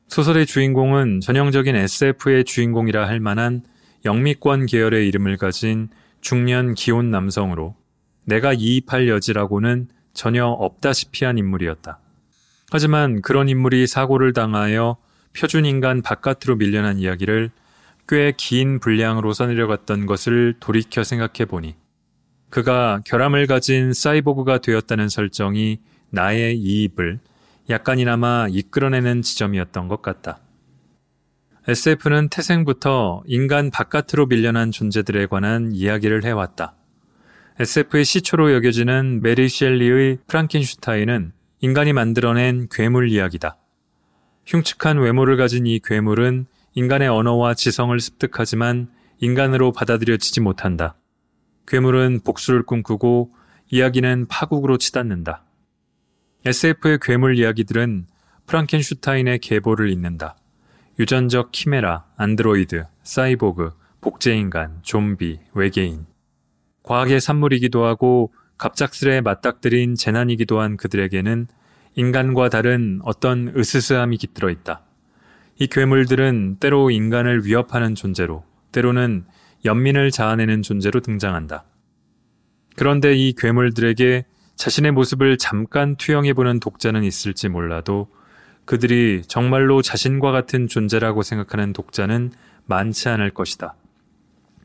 소설의 0.10 0.46
주인공은 0.46 1.22
전형적인 1.22 1.74
SF의 1.74 2.44
주인공이라 2.44 3.08
할 3.08 3.22
만한 3.22 3.63
영미권 4.05 4.65
계열의 4.65 5.07
이름을 5.07 5.38
가진 5.38 5.89
중년 6.22 6.74
기혼 6.74 7.12
남성으로 7.12 7.75
내가 8.25 8.53
이입할 8.53 9.07
여지라고는 9.07 9.88
전혀 10.13 10.45
없다시피 10.45 11.25
한 11.25 11.38
인물이었다. 11.38 12.00
하지만 12.72 13.22
그런 13.22 13.50
인물이 13.50 13.88
사고를 13.88 14.33
당하여 14.33 14.98
표준 15.38 15.65
인간 15.65 16.01
바깥으로 16.01 16.55
밀려난 16.57 16.98
이야기를 17.00 17.51
꽤 18.07 18.33
긴 18.38 18.79
분량으로 18.79 19.33
써내려갔던 19.33 20.05
것을 20.05 20.55
돌이켜 20.60 21.03
생각해 21.03 21.45
보니 21.45 21.75
그가 22.50 23.01
결함을 23.05 23.48
가진 23.48 23.93
사이보그가 23.93 24.60
되었다는 24.60 25.10
설정이 25.10 25.79
나의 26.10 26.57
이입을 26.57 27.19
약간이나마 27.69 28.48
이끌어내는 28.51 29.22
지점이었던 29.22 29.88
것 29.88 30.01
같다. 30.01 30.39
SF는 31.65 32.27
태생부터 32.27 33.24
인간 33.25 33.72
바깥으로 33.72 34.25
밀려난 34.25 34.72
존재들에 34.72 35.27
관한 35.27 35.72
이야기를 35.72 36.25
해왔다. 36.25 36.75
SF의 37.58 38.03
시초로 38.03 38.51
여겨지는 38.53 39.22
메리 39.22 39.48
셸리의 39.48 40.17
프랑켄슈타인은 40.27 41.32
인간이 41.62 41.93
만들어낸 41.93 42.67
괴물 42.70 43.10
이야기다. 43.10 43.58
흉측한 44.46 44.98
외모를 44.98 45.38
가진 45.38 45.65
이 45.65 45.79
괴물은 45.79 46.48
인간의 46.74 47.08
언어와 47.08 47.53
지성을 47.53 47.98
습득하지만 47.98 48.89
인간으로 49.20 49.72
받아들여지지 49.72 50.41
못한다. 50.41 50.98
괴물은 51.65 52.24
복수를 52.25 52.63
꿈꾸고 52.63 53.34
이야기는 53.72 54.25
파국으로 54.27 54.77
치닫는다. 54.77 55.46
SF의 56.43 57.00
괴물 57.01 57.39
이야기들은 57.39 58.08
프랑켄슈타인의 58.48 59.39
계보를 59.39 59.89
잇는다. 59.89 60.36
유전적 61.00 61.51
키메라, 61.51 62.05
안드로이드, 62.17 62.85
사이보그, 63.01 63.71
복제인간, 64.00 64.79
좀비, 64.83 65.39
외계인. 65.53 66.05
과학의 66.83 67.19
산물이기도 67.19 67.83
하고 67.83 68.31
갑작스레 68.57 69.21
맞닥뜨린 69.21 69.95
재난이기도 69.95 70.59
한 70.59 70.77
그들에게는 70.77 71.47
인간과 71.95 72.50
다른 72.50 73.00
어떤 73.03 73.51
으스스함이 73.55 74.17
깃들어 74.17 74.50
있다. 74.51 74.83
이 75.57 75.67
괴물들은 75.67 76.57
때로 76.59 76.91
인간을 76.91 77.45
위협하는 77.45 77.95
존재로, 77.95 78.43
때로는 78.71 79.25
연민을 79.65 80.12
자아내는 80.12 80.62
존재로 80.62 81.00
등장한다. 81.00 81.65
그런데 82.75 83.15
이 83.15 83.33
괴물들에게 83.33 84.25
자신의 84.55 84.91
모습을 84.91 85.38
잠깐 85.38 85.95
투영해보는 85.95 86.59
독자는 86.59 87.03
있을지 87.03 87.50
몰라도 87.50 88.09
그들이 88.65 89.24
정말로 89.27 89.82
자신과 89.82 90.32
같은 90.32 90.67
존재라고 90.67 91.22
생각하는 91.22 91.74
독자는 91.74 92.32
많지 92.65 93.10
않을 93.10 93.32
것이다. 93.32 93.75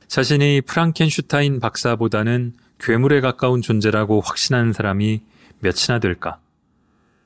자신이 0.06 0.62
프랑켄슈타인 0.62 1.60
박사보다는 1.60 2.54
괴물에 2.78 3.20
가까운 3.20 3.60
존재라고 3.60 4.20
확신하는 4.20 4.72
사람이 4.72 5.22
몇이나 5.60 5.98
될까? 5.98 6.38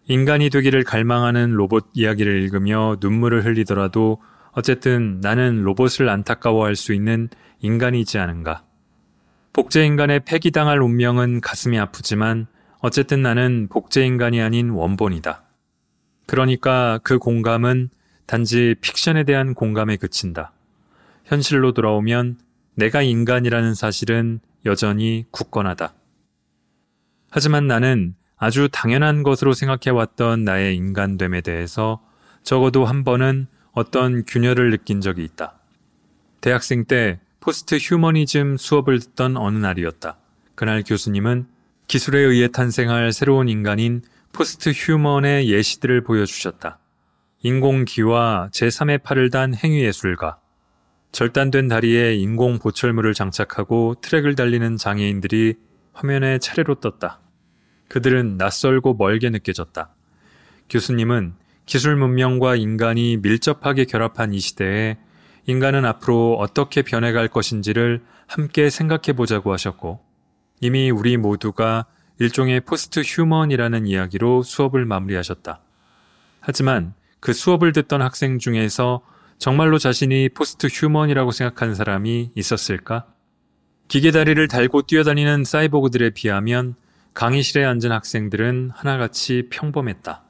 인간이 0.09 0.51
되기를 0.51 0.83
갈망하는 0.83 1.53
로봇 1.53 1.87
이야기를 1.93 2.43
읽으며 2.43 2.97
눈물을 3.01 3.45
흘리더라도 3.45 4.21
어쨌든 4.53 5.21
나는 5.21 5.63
로봇을 5.63 6.09
안타까워할 6.09 6.75
수 6.75 6.93
있는 6.93 7.29
인간이지 7.61 8.19
않은가. 8.19 8.65
복제인간의 9.53 10.21
폐기당할 10.25 10.81
운명은 10.81 11.41
가슴이 11.41 11.79
아프지만 11.79 12.47
어쨌든 12.81 13.23
나는 13.23 13.69
복제인간이 13.71 14.41
아닌 14.41 14.71
원본이다. 14.71 15.45
그러니까 16.27 16.99
그 17.03 17.19
공감은 17.19 17.91
단지 18.27 18.75
픽션에 18.81 19.25
대한 19.25 19.55
공감에 19.55 19.97
그친다. 19.97 20.53
현실로 21.25 21.73
돌아오면 21.73 22.39
내가 22.75 23.03
인간이라는 23.03 23.75
사실은 23.75 24.41
여전히 24.65 25.27
굳건하다. 25.31 25.95
하지만 27.31 27.67
나는 27.67 28.15
아주 28.37 28.69
당연한 28.71 29.23
것으로 29.23 29.53
생각해왔던 29.53 30.45
나의 30.45 30.77
인간됨에 30.77 31.43
대해서 31.43 32.03
적어도 32.43 32.85
한 32.85 33.05
번은 33.05 33.47
어떤 33.73 34.25
균열을 34.25 34.71
느낀 34.71 35.01
적이 35.01 35.25
있다. 35.25 35.55
대학생 36.41 36.85
때 36.85 37.21
포스트 37.41 37.77
휴머니즘 37.77 38.57
수업을 38.57 38.99
듣던 38.99 39.37
어느 39.37 39.59
날이었다. 39.59 40.17
그날 40.55 40.83
교수님은 40.83 41.47
기술에 41.89 42.21
의해 42.21 42.49
탄생할 42.49 43.13
새로운 43.13 43.49
인간인 43.49 44.03
포스트 44.33 44.71
휴먼의 44.71 45.51
예시들을 45.51 46.05
보여주셨다. 46.05 46.79
인공기와 47.43 48.49
제3의 48.53 49.03
팔을 49.03 49.29
단 49.29 49.55
행위예술가, 49.55 50.39
절단된 51.13 51.69
다리에 51.69 52.15
인공 52.15 52.59
보철물을 52.59 53.13
장착하고 53.13 53.97
트랙을 54.01 54.35
달리는 54.35 54.79
장애인들이 54.79 55.57
화면에 55.93 56.39
차례로 56.39 56.77
떴다. 56.77 57.21
그들은 57.89 58.39
낯설고 58.39 58.95
멀게 58.95 59.29
느껴졌다. 59.29 59.95
교수님은 60.71 61.35
기술 61.67 61.97
문명과 61.97 62.57
인간이 62.57 63.19
밀접하게 63.19 63.85
결합한 63.85 64.33
이 64.33 64.41
시대에 64.41 64.97
인간은 65.45 65.85
앞으로 65.85 66.39
어떻게 66.39 66.81
변해갈 66.81 67.29
것인지를 67.29 68.03
함께 68.27 68.71
생각해 68.71 69.15
보자고 69.15 69.53
하셨고, 69.53 70.01
이미 70.63 70.91
우리 70.91 71.19
모두가 71.19 71.85
일종의 72.23 72.61
포스트 72.61 73.01
휴먼이라는 73.01 73.89
이야기로 73.89 74.45
수업을 74.45 74.85
마무리하셨다. 74.85 75.61
하지만 76.39 76.95
그 77.19 77.33
수업을 77.33 77.73
듣던 77.73 78.01
학생 78.01 78.39
중에서 78.39 79.03
정말로 79.39 79.77
자신이 79.79 80.29
포스트 80.29 80.69
휴먼이라고 80.69 81.33
생각하는 81.33 81.75
사람이 81.75 82.31
있었을까? 82.37 83.07
기계다리를 83.89 84.47
달고 84.47 84.83
뛰어다니는 84.83 85.43
사이보그들에 85.43 86.11
비하면 86.11 86.77
강의실에 87.13 87.65
앉은 87.65 87.91
학생들은 87.91 88.71
하나같이 88.73 89.49
평범했다. 89.51 90.23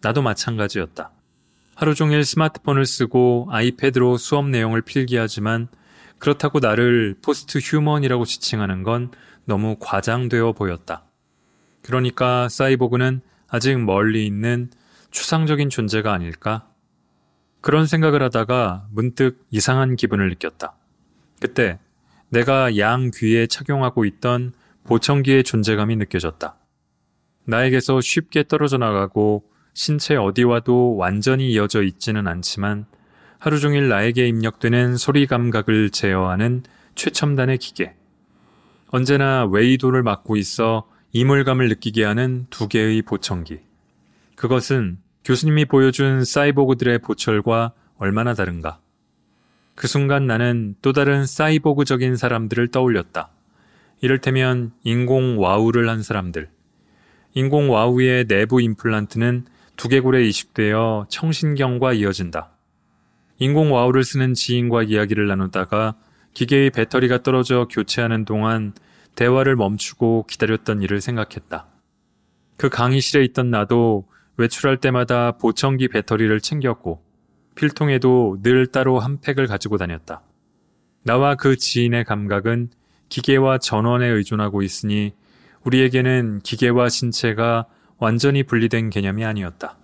나도 0.00 0.22
마찬가지였다. 0.22 1.12
하루 1.76 1.94
종일 1.94 2.24
스마트폰을 2.24 2.86
쓰고 2.86 3.46
아이패드로 3.52 4.16
수업 4.16 4.48
내용을 4.48 4.82
필기하지만 4.82 5.68
그렇다고 6.18 6.58
나를 6.58 7.14
포스트 7.22 7.58
휴먼이라고 7.58 8.24
지칭하는 8.24 8.82
건 8.82 9.12
너무 9.44 9.76
과장되어 9.78 10.52
보였다. 10.52 11.05
그러니까 11.86 12.48
사이보그는 12.48 13.20
아직 13.48 13.78
멀리 13.78 14.26
있는 14.26 14.70
추상적인 15.12 15.70
존재가 15.70 16.12
아닐까? 16.12 16.68
그런 17.60 17.86
생각을 17.86 18.22
하다가 18.24 18.88
문득 18.90 19.46
이상한 19.50 19.94
기분을 19.94 20.28
느꼈다. 20.30 20.74
그때 21.40 21.78
내가 22.28 22.76
양 22.76 23.12
귀에 23.14 23.46
착용하고 23.46 24.04
있던 24.04 24.52
보청기의 24.82 25.44
존재감이 25.44 25.94
느껴졌다. 25.94 26.56
나에게서 27.44 28.00
쉽게 28.00 28.48
떨어져 28.48 28.78
나가고 28.78 29.44
신체 29.72 30.16
어디와도 30.16 30.96
완전히 30.96 31.52
이어져 31.52 31.84
있지는 31.84 32.26
않지만 32.26 32.86
하루 33.38 33.60
종일 33.60 33.88
나에게 33.88 34.26
입력되는 34.26 34.96
소리 34.96 35.26
감각을 35.26 35.90
제어하는 35.90 36.64
최첨단의 36.96 37.58
기계. 37.58 37.94
언제나 38.88 39.44
웨이도를 39.44 40.02
맡고 40.02 40.36
있어 40.36 40.88
이물감을 41.16 41.70
느끼게 41.70 42.04
하는 42.04 42.46
두 42.50 42.68
개의 42.68 43.00
보청기. 43.00 43.60
그것은 44.34 44.98
교수님이 45.24 45.64
보여준 45.64 46.26
사이보그들의 46.26 46.98
보철과 46.98 47.72
얼마나 47.96 48.34
다른가. 48.34 48.80
그 49.74 49.86
순간 49.86 50.26
나는 50.26 50.74
또 50.82 50.92
다른 50.92 51.24
사이보그적인 51.24 52.16
사람들을 52.16 52.68
떠올렸다. 52.68 53.30
이를테면 54.02 54.72
인공 54.82 55.40
와우를 55.42 55.88
한 55.88 56.02
사람들. 56.02 56.50
인공 57.32 57.70
와우의 57.70 58.26
내부 58.26 58.60
임플란트는 58.60 59.46
두개골에 59.76 60.22
이식되어 60.26 61.06
청신경과 61.08 61.94
이어진다. 61.94 62.50
인공 63.38 63.72
와우를 63.72 64.04
쓰는 64.04 64.34
지인과 64.34 64.82
이야기를 64.82 65.28
나누다가 65.28 65.94
기계의 66.34 66.72
배터리가 66.72 67.22
떨어져 67.22 67.68
교체하는 67.70 68.26
동안 68.26 68.74
대화를 69.16 69.56
멈추고 69.56 70.26
기다렸던 70.28 70.82
일을 70.82 71.00
생각했다. 71.00 71.66
그 72.56 72.68
강의실에 72.68 73.24
있던 73.24 73.50
나도 73.50 74.06
외출할 74.36 74.78
때마다 74.78 75.32
보청기 75.32 75.88
배터리를 75.88 76.38
챙겼고 76.40 77.02
필통에도 77.54 78.38
늘 78.42 78.66
따로 78.66 79.00
한 79.00 79.20
팩을 79.20 79.46
가지고 79.46 79.78
다녔다. 79.78 80.22
나와 81.02 81.34
그 81.34 81.56
지인의 81.56 82.04
감각은 82.04 82.70
기계와 83.08 83.58
전원에 83.58 84.06
의존하고 84.06 84.62
있으니 84.62 85.14
우리에게는 85.64 86.40
기계와 86.40 86.88
신체가 86.88 87.66
완전히 87.98 88.42
분리된 88.42 88.90
개념이 88.90 89.24
아니었다. 89.24 89.78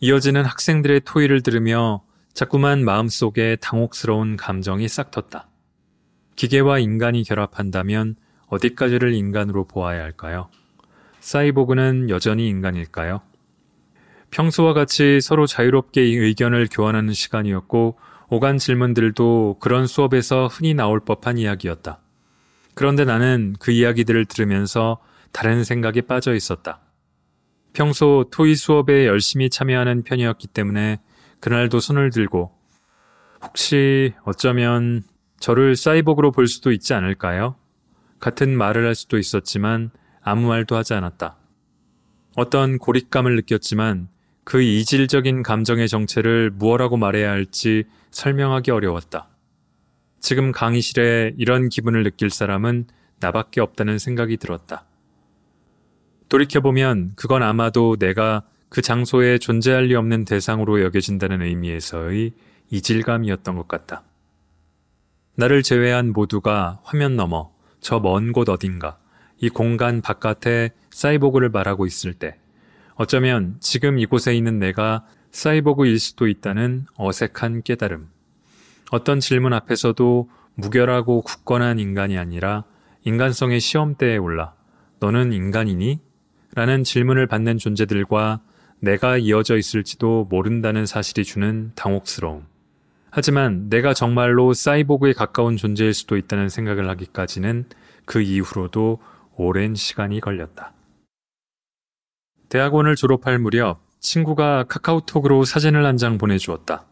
이어지는 0.00 0.44
학생들의 0.44 1.02
토의를 1.04 1.42
들으며 1.42 2.02
자꾸만 2.34 2.84
마음속에 2.84 3.56
당혹스러운 3.56 4.36
감정이 4.36 4.88
싹 4.88 5.10
텄다. 5.10 5.49
기계와 6.40 6.78
인간이 6.78 7.22
결합한다면 7.22 8.16
어디까지를 8.46 9.12
인간으로 9.12 9.66
보아야 9.66 10.02
할까요? 10.02 10.48
사이보그는 11.18 12.08
여전히 12.08 12.48
인간일까요? 12.48 13.20
평소와 14.30 14.72
같이 14.72 15.20
서로 15.20 15.46
자유롭게 15.46 16.00
의견을 16.00 16.68
교환하는 16.72 17.12
시간이었고 17.12 17.98
오간 18.30 18.56
질문들도 18.56 19.58
그런 19.60 19.86
수업에서 19.86 20.46
흔히 20.46 20.72
나올 20.72 21.00
법한 21.00 21.36
이야기였다. 21.36 22.00
그런데 22.74 23.04
나는 23.04 23.54
그 23.60 23.70
이야기들을 23.70 24.24
들으면서 24.24 24.98
다른 25.32 25.62
생각에 25.62 26.00
빠져 26.00 26.32
있었다. 26.34 26.80
평소 27.74 28.24
토이 28.32 28.54
수업에 28.54 29.06
열심히 29.06 29.50
참여하는 29.50 30.04
편이었기 30.04 30.46
때문에 30.46 31.00
그날도 31.40 31.80
손을 31.80 32.08
들고 32.08 32.50
혹시 33.42 34.14
어쩌면 34.24 35.02
저를 35.40 35.74
사이보그로 35.74 36.30
볼 36.30 36.46
수도 36.46 36.70
있지 36.70 36.94
않을까요? 36.94 37.56
같은 38.20 38.56
말을 38.56 38.86
할 38.86 38.94
수도 38.94 39.18
있었지만 39.18 39.90
아무 40.22 40.48
말도 40.48 40.76
하지 40.76 40.92
않았다. 40.94 41.36
어떤 42.36 42.78
고립감을 42.78 43.34
느꼈지만 43.36 44.08
그 44.44 44.62
이질적인 44.62 45.42
감정의 45.42 45.88
정체를 45.88 46.50
무엇라고 46.50 46.96
말해야 46.98 47.30
할지 47.30 47.84
설명하기 48.10 48.70
어려웠다. 48.70 49.28
지금 50.20 50.52
강의실에 50.52 51.34
이런 51.38 51.70
기분을 51.70 52.04
느낄 52.04 52.28
사람은 52.30 52.86
나밖에 53.20 53.62
없다는 53.62 53.98
생각이 53.98 54.36
들었다. 54.36 54.84
돌이켜보면 56.28 57.12
그건 57.16 57.42
아마도 57.42 57.96
내가 57.96 58.42
그 58.68 58.82
장소에 58.82 59.38
존재할 59.38 59.84
리 59.84 59.94
없는 59.94 60.26
대상으로 60.26 60.82
여겨진다는 60.82 61.42
의미에서의 61.42 62.32
이질감이었던 62.70 63.56
것 63.56 63.66
같다. 63.66 64.04
나를 65.36 65.62
제외한 65.62 66.12
모두가 66.12 66.80
화면 66.82 67.16
너머 67.16 67.50
저 67.80 68.00
먼 68.00 68.32
곳 68.32 68.48
어딘가 68.48 68.98
이 69.38 69.48
공간 69.48 70.02
바깥에 70.02 70.70
사이보그를 70.90 71.48
말하고 71.48 71.86
있을 71.86 72.12
때 72.12 72.36
어쩌면 72.96 73.56
지금 73.60 73.98
이곳에 73.98 74.34
있는 74.34 74.58
내가 74.58 75.06
사이보그일 75.30 75.98
수도 75.98 76.28
있다는 76.28 76.86
어색한 76.96 77.62
깨달음. 77.62 78.10
어떤 78.90 79.20
질문 79.20 79.52
앞에서도 79.54 80.28
무결하고 80.56 81.22
굳건한 81.22 81.78
인간이 81.78 82.18
아니라 82.18 82.64
인간성의 83.04 83.60
시험대에 83.60 84.18
올라 84.18 84.54
너는 84.98 85.32
인간이니? 85.32 86.00
라는 86.54 86.84
질문을 86.84 87.26
받는 87.28 87.56
존재들과 87.58 88.40
내가 88.80 89.16
이어져 89.16 89.56
있을지도 89.56 90.26
모른다는 90.28 90.84
사실이 90.84 91.24
주는 91.24 91.70
당혹스러움. 91.76 92.49
하지만 93.10 93.68
내가 93.68 93.92
정말로 93.92 94.52
사이보그에 94.52 95.12
가까운 95.12 95.56
존재일 95.56 95.94
수도 95.94 96.16
있다는 96.16 96.48
생각을 96.48 96.88
하기까지는 96.88 97.64
그 98.04 98.20
이후로도 98.20 99.00
오랜 99.36 99.74
시간이 99.74 100.20
걸렸다. 100.20 100.72
대학원을 102.48 102.96
졸업할 102.96 103.38
무렵 103.38 103.80
친구가 104.00 104.64
카카오톡으로 104.64 105.44
사진을 105.44 105.84
한 105.84 105.96
장 105.96 106.18
보내주었다. 106.18 106.86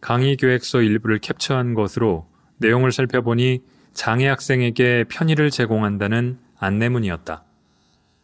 강의 0.00 0.36
계획서 0.36 0.82
일부를 0.82 1.18
캡처한 1.18 1.74
것으로 1.74 2.26
내용을 2.58 2.92
살펴보니 2.92 3.62
장애 3.92 4.28
학생에게 4.28 5.04
편의를 5.08 5.50
제공한다는 5.50 6.38
안내문이었다. 6.58 7.44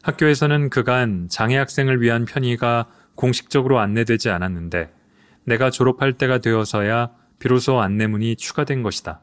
학교에서는 0.02 0.70
그간 0.70 1.28
장애 1.28 1.56
학생을 1.56 2.00
위한 2.00 2.24
편의가 2.24 2.86
공식적으로 3.14 3.78
안내되지 3.80 4.30
않았는데 4.30 4.92
내가 5.44 5.70
졸업할 5.70 6.14
때가 6.14 6.38
되어서야 6.38 7.10
비로소 7.40 7.80
안내문이 7.80 8.36
추가된 8.36 8.84
것이다. 8.84 9.20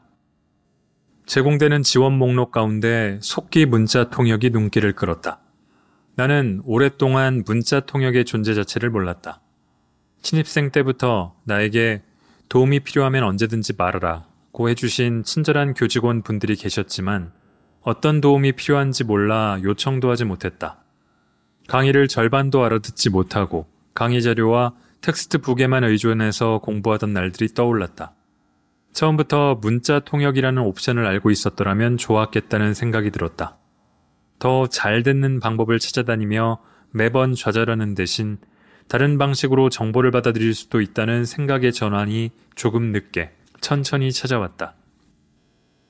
제공되는 1.24 1.82
지원 1.82 2.18
목록 2.18 2.50
가운데 2.50 3.18
속기 3.22 3.64
문자 3.64 4.10
통역이 4.10 4.50
눈길을 4.50 4.94
끌었다. 4.94 5.40
나는 6.16 6.60
오랫동안 6.64 7.44
문자 7.46 7.80
통역의 7.80 8.24
존재 8.24 8.54
자체를 8.54 8.90
몰랐다. 8.90 9.40
신입생 10.22 10.72
때부터 10.72 11.36
나에게 11.44 12.02
도움이 12.48 12.80
필요하면 12.80 13.22
언제든지 13.22 13.74
말하라 13.78 14.26
고 14.50 14.68
해주신 14.68 15.22
친절한 15.22 15.74
교직원 15.74 16.22
분들이 16.22 16.56
계셨지만 16.56 17.30
어떤 17.82 18.20
도움이 18.20 18.52
필요한지 18.52 19.04
몰라 19.04 19.60
요청도 19.62 20.10
하지 20.10 20.24
못했다. 20.24 20.82
강의를 21.68 22.08
절반도 22.08 22.64
알아듣지 22.64 23.10
못하고 23.10 23.66
강의 23.94 24.22
자료와 24.22 24.72
텍스트 25.00 25.38
북에만 25.38 25.84
의존해서 25.84 26.58
공부하던 26.58 27.12
날들이 27.12 27.48
떠올랐다. 27.54 28.14
처음부터 28.92 29.56
문자 29.60 30.00
통역이라는 30.00 30.60
옵션을 30.62 31.06
알고 31.06 31.30
있었더라면 31.30 31.98
좋았겠다는 31.98 32.74
생각이 32.74 33.10
들었다. 33.10 33.58
더 34.38 34.66
잘 34.66 35.02
듣는 35.02 35.40
방법을 35.40 35.78
찾아다니며 35.78 36.58
매번 36.90 37.34
좌절하는 37.34 37.94
대신 37.94 38.38
다른 38.88 39.18
방식으로 39.18 39.68
정보를 39.68 40.10
받아들일 40.10 40.54
수도 40.54 40.80
있다는 40.80 41.24
생각의 41.24 41.72
전환이 41.72 42.30
조금 42.54 42.92
늦게 42.92 43.32
천천히 43.60 44.12
찾아왔다. 44.12 44.74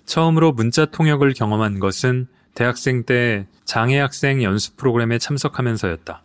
처음으로 0.04 0.52
문자 0.52 0.86
통역을 0.86 1.34
경험한 1.34 1.78
것은 1.78 2.26
대학생 2.54 3.04
때 3.04 3.46
장애학생 3.64 4.42
연수 4.42 4.74
프로그램에 4.76 5.18
참석하면서였다. 5.18 6.22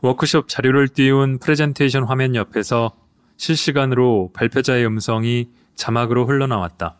워크숍 0.00 0.48
자료를 0.48 0.88
띄운 0.88 1.38
프레젠테이션 1.38 2.04
화면 2.04 2.36
옆에서 2.36 2.92
실시간으로 3.36 4.30
발표자의 4.32 4.86
음성이 4.86 5.50
자막으로 5.74 6.26
흘러나왔다. 6.26 6.96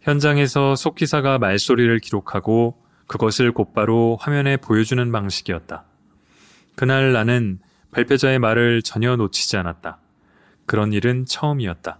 현장에서 0.00 0.74
속기사가 0.74 1.38
말소리를 1.38 1.96
기록하고 2.00 2.82
그것을 3.06 3.52
곧바로 3.52 4.16
화면에 4.20 4.56
보여주는 4.56 5.12
방식이었다. 5.12 5.84
그날 6.74 7.12
나는 7.12 7.60
발표자의 7.92 8.38
말을 8.38 8.82
전혀 8.82 9.14
놓치지 9.16 9.56
않았다. 9.56 9.98
그런 10.66 10.92
일은 10.92 11.24
처음이었다. 11.26 11.98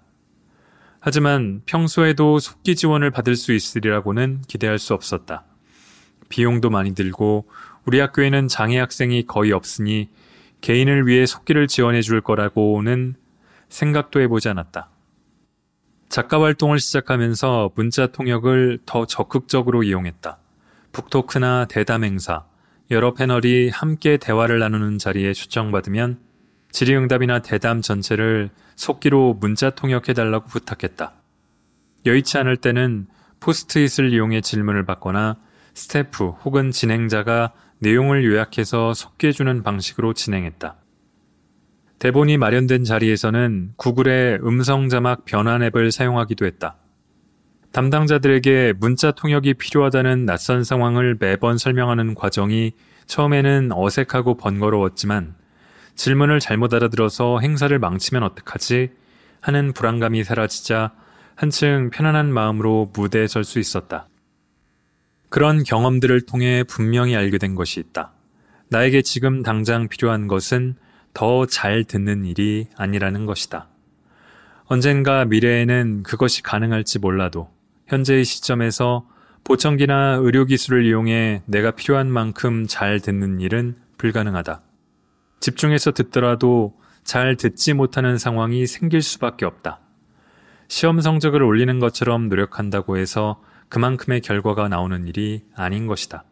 하지만 0.99 1.63
평소에도 1.67 2.39
속기 2.39 2.75
지원을 2.75 3.11
받을 3.11 3.37
수 3.37 3.53
있으리라고는 3.53 4.43
기대할 4.49 4.79
수 4.79 4.95
없었다. 4.95 5.45
비용도 6.29 6.71
많이 6.71 6.95
들고 6.95 7.49
우리 7.85 7.99
학교에는 8.01 8.49
장애 8.49 8.79
학생이 8.79 9.27
거의 9.27 9.53
없으니 9.53 10.09
개인을 10.61 11.07
위해 11.07 11.27
속기를 11.27 11.67
지원해 11.67 12.01
줄 12.03 12.21
거라고는 12.21 13.15
생각도 13.69 14.21
해보지 14.21 14.49
않았다. 14.49 14.91
작가 16.09 16.41
활동을 16.41 16.79
시작하면서 16.79 17.73
문자 17.75 18.07
통역을 18.07 18.81
더 18.87 19.07
적극적으로 19.07 19.83
이용했다. 19.83 20.39
북토크나 20.93 21.67
대담 21.69 22.05
행사, 22.05 22.45
여러 22.91 23.15
패널이 23.15 23.71
함께 23.71 24.19
대화를 24.19 24.59
나누는 24.59 24.99
자리에 24.99 25.33
초청받으면 25.33 26.19
질의응답이나 26.71 27.41
대담 27.41 27.81
전체를 27.81 28.51
속기로 28.77 29.39
문자 29.41 29.71
통역해달라고 29.71 30.49
부탁했다. 30.49 31.15
여의치 32.05 32.39
않을 32.39 32.59
때는 32.59 33.07
포스트잇을 33.41 34.13
이용해 34.13 34.43
질문을 34.43 34.85
받거나 34.85 35.37
스태프 35.75 36.27
혹은 36.45 36.71
진행자가 36.71 37.53
내용을 37.83 38.25
요약해서 38.25 38.95
속기해주는 38.95 39.65
방식으로 39.65 40.15
진행했다. 40.15 40.77
대본이 41.99 42.39
마련된 42.39 42.85
자리에서는 42.85 43.73
구글의 43.77 44.39
음성 44.45 44.89
자막 44.89 45.25
변환 45.25 45.65
앱을 45.65 45.91
사용하기도 45.91 46.47
했다. 46.47 46.77
담당자들에게 47.73 48.75
문자 48.79 49.11
통역이 49.11 49.55
필요하다는 49.55 50.27
낯선 50.27 50.63
상황을 50.63 51.17
매번 51.19 51.59
설명하는 51.59 52.15
과정이 52.15 52.73
처음에는 53.07 53.71
어색하고 53.73 54.37
번거로웠지만 54.37 55.35
질문을 55.97 56.39
잘못 56.39 56.75
알아들어서 56.75 57.41
행사를 57.41 57.77
망치면 57.77 58.23
어떡하지? 58.23 58.91
하는 59.41 59.73
불안감이 59.73 60.23
사라지자 60.23 60.93
한층 61.35 61.91
편안한 61.91 62.33
마음으로 62.33 62.93
무대에 62.95 63.27
설 63.27 63.43
수 63.43 63.59
있었다. 63.59 64.07
그런 65.33 65.63
경험들을 65.63 66.27
통해 66.27 66.63
분명히 66.63 67.17
알게 67.17 67.39
된 67.39 67.55
것이 67.55 67.81
있다. 67.81 68.13
나에게 68.69 69.01
지금 69.01 69.43
당장 69.43 69.89
필요한 69.89 70.29
것은 70.29 70.75
더 71.15 71.47
잘 71.47 71.85
듣는 71.85 72.27
일이 72.27 72.67
아니라는 72.77 73.25
것이다. 73.25 73.67
언젠가 74.67 75.25
미래에는 75.25 76.03
그것이 76.03 76.43
가능할지 76.43 76.99
몰라도 76.99 77.49
현재의 77.87 78.27
시점에서 78.27 79.09
보청기나 79.43 80.19
의료기술을 80.21 80.85
이용해 80.85 81.45
내가 81.47 81.71
필요한 81.71 82.11
만큼 82.11 82.67
잘 82.69 83.01
듣는 83.01 83.41
일은 83.41 83.77
불가능하다. 83.97 84.61
집중해서 85.41 85.93
듣더라도 85.93 86.75
잘 87.05 87.37
듣지 87.37 87.73
못하는 87.73 88.19
상황이 88.19 88.67
생길 88.67 89.01
수밖에 89.01 89.47
없다. 89.47 89.81
시험 90.69 91.01
성적을 91.01 91.43
올리는 91.43 91.79
것처럼 91.79 92.29
노력한다고 92.29 92.99
해서 92.99 93.41
그만큼의 93.73 94.21
결과가 94.21 94.69
나오는 94.69 95.07
일이 95.07 95.43
아닌 95.57 95.87
것이다. 95.87 96.25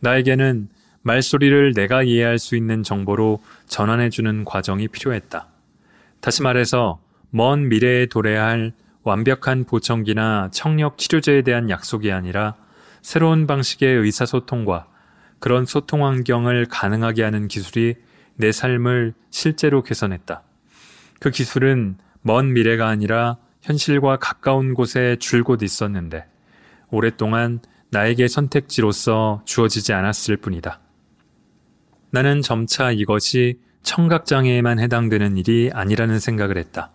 나에게는 0.00 0.68
말소리를 1.00 1.72
내가 1.72 2.02
이해할 2.02 2.38
수 2.38 2.54
있는 2.54 2.82
정보로 2.82 3.42
전환해주는 3.66 4.44
과정이 4.44 4.88
필요했다. 4.88 5.48
다시 6.20 6.42
말해서 6.42 7.00
먼 7.30 7.68
미래에 7.68 8.06
도래해야 8.06 8.44
할 8.44 8.74
완벽한 9.04 9.64
보청기나 9.64 10.50
청력 10.52 10.98
치료제에 10.98 11.40
대한 11.40 11.70
약속이 11.70 12.12
아니라 12.12 12.56
새로운 13.00 13.46
방식의 13.46 13.96
의사소통과 13.96 14.86
그런 15.38 15.64
소통 15.64 16.04
환경을 16.04 16.66
가능하게 16.66 17.22
하는 17.22 17.48
기술이 17.48 17.94
내 18.36 18.52
삶을 18.52 19.14
실제로 19.30 19.82
개선했다. 19.82 20.42
그 21.20 21.30
기술은 21.30 21.96
먼 22.20 22.52
미래가 22.52 22.86
아니라 22.86 23.38
현실과 23.62 24.18
가까운 24.18 24.74
곳에 24.74 25.16
줄곧 25.18 25.62
있었는데 25.62 26.33
오랫동안 26.94 27.60
나에게 27.90 28.28
선택지로서 28.28 29.42
주어지지 29.44 29.92
않았을 29.92 30.36
뿐이다. 30.36 30.80
나는 32.10 32.42
점차 32.42 32.90
이것이 32.90 33.58
청각장애에만 33.82 34.78
해당되는 34.78 35.36
일이 35.36 35.70
아니라는 35.72 36.18
생각을 36.18 36.56
했다. 36.56 36.90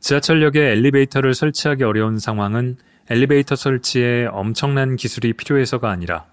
지하철역에 0.00 0.60
엘리베이터를 0.72 1.34
설치하기 1.34 1.84
어려운 1.84 2.18
상황은 2.18 2.76
엘리베이터 3.08 3.56
설치에 3.56 4.26
엄청난 4.26 4.96
기술이 4.96 5.32
필요해서가 5.32 5.90
아니라 5.90 6.26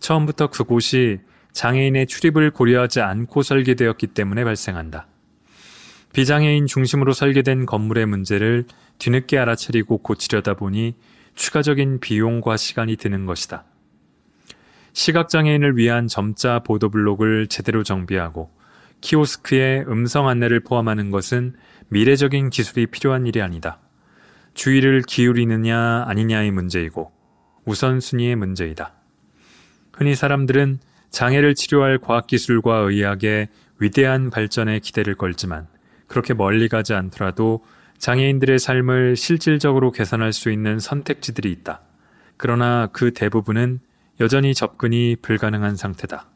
처음부터 0.00 0.48
그곳이 0.50 1.18
장애인의 1.52 2.06
출입을 2.06 2.50
고려하지 2.50 3.00
않고 3.00 3.42
설계되었기 3.42 4.08
때문에 4.08 4.44
발생한다. 4.44 5.06
비장애인 6.12 6.66
중심으로 6.66 7.12
설계된 7.12 7.66
건물의 7.66 8.06
문제를 8.06 8.64
뒤늦게 8.98 9.38
알아차리고 9.38 9.98
고치려다 9.98 10.54
보니 10.54 10.94
추가적인 11.36 12.00
비용과 12.00 12.56
시간이 12.56 12.96
드는 12.96 13.26
것이다. 13.26 13.64
시각장애인을 14.92 15.76
위한 15.76 16.08
점자 16.08 16.60
보도 16.60 16.88
블록을 16.88 17.46
제대로 17.48 17.82
정비하고 17.82 18.50
키오스크에 19.02 19.84
음성 19.88 20.26
안내를 20.26 20.60
포함하는 20.60 21.10
것은 21.10 21.54
미래적인 21.88 22.50
기술이 22.50 22.86
필요한 22.86 23.26
일이 23.26 23.42
아니다. 23.42 23.78
주의를 24.54 25.02
기울이느냐 25.02 26.04
아니냐의 26.08 26.50
문제이고 26.50 27.12
우선순위의 27.66 28.36
문제이다. 28.36 28.94
흔히 29.92 30.14
사람들은 30.14 30.78
장애를 31.10 31.54
치료할 31.54 31.98
과학기술과 31.98 32.76
의학의 32.78 33.48
위대한 33.78 34.30
발전에 34.30 34.80
기대를 34.80 35.14
걸지만 35.14 35.66
그렇게 36.06 36.32
멀리 36.32 36.68
가지 36.68 36.94
않더라도 36.94 37.62
장애인들의 37.98 38.58
삶을 38.58 39.16
실질적으로 39.16 39.90
개선할 39.90 40.32
수 40.32 40.50
있는 40.50 40.78
선택지들이 40.78 41.50
있다. 41.52 41.80
그러나 42.36 42.88
그 42.92 43.12
대부분은 43.12 43.80
여전히 44.20 44.54
접근이 44.54 45.16
불가능한 45.22 45.76
상태다. 45.76 46.28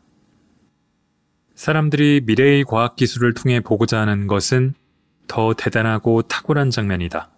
사람들이 1.54 2.22
미래의 2.24 2.64
과학 2.64 2.96
기술을 2.96 3.34
통해 3.34 3.60
보고자 3.60 4.00
하는 4.00 4.26
것은 4.26 4.74
더 5.26 5.54
대단하고 5.54 6.22
탁월한 6.22 6.70
장면이다. 6.70 7.30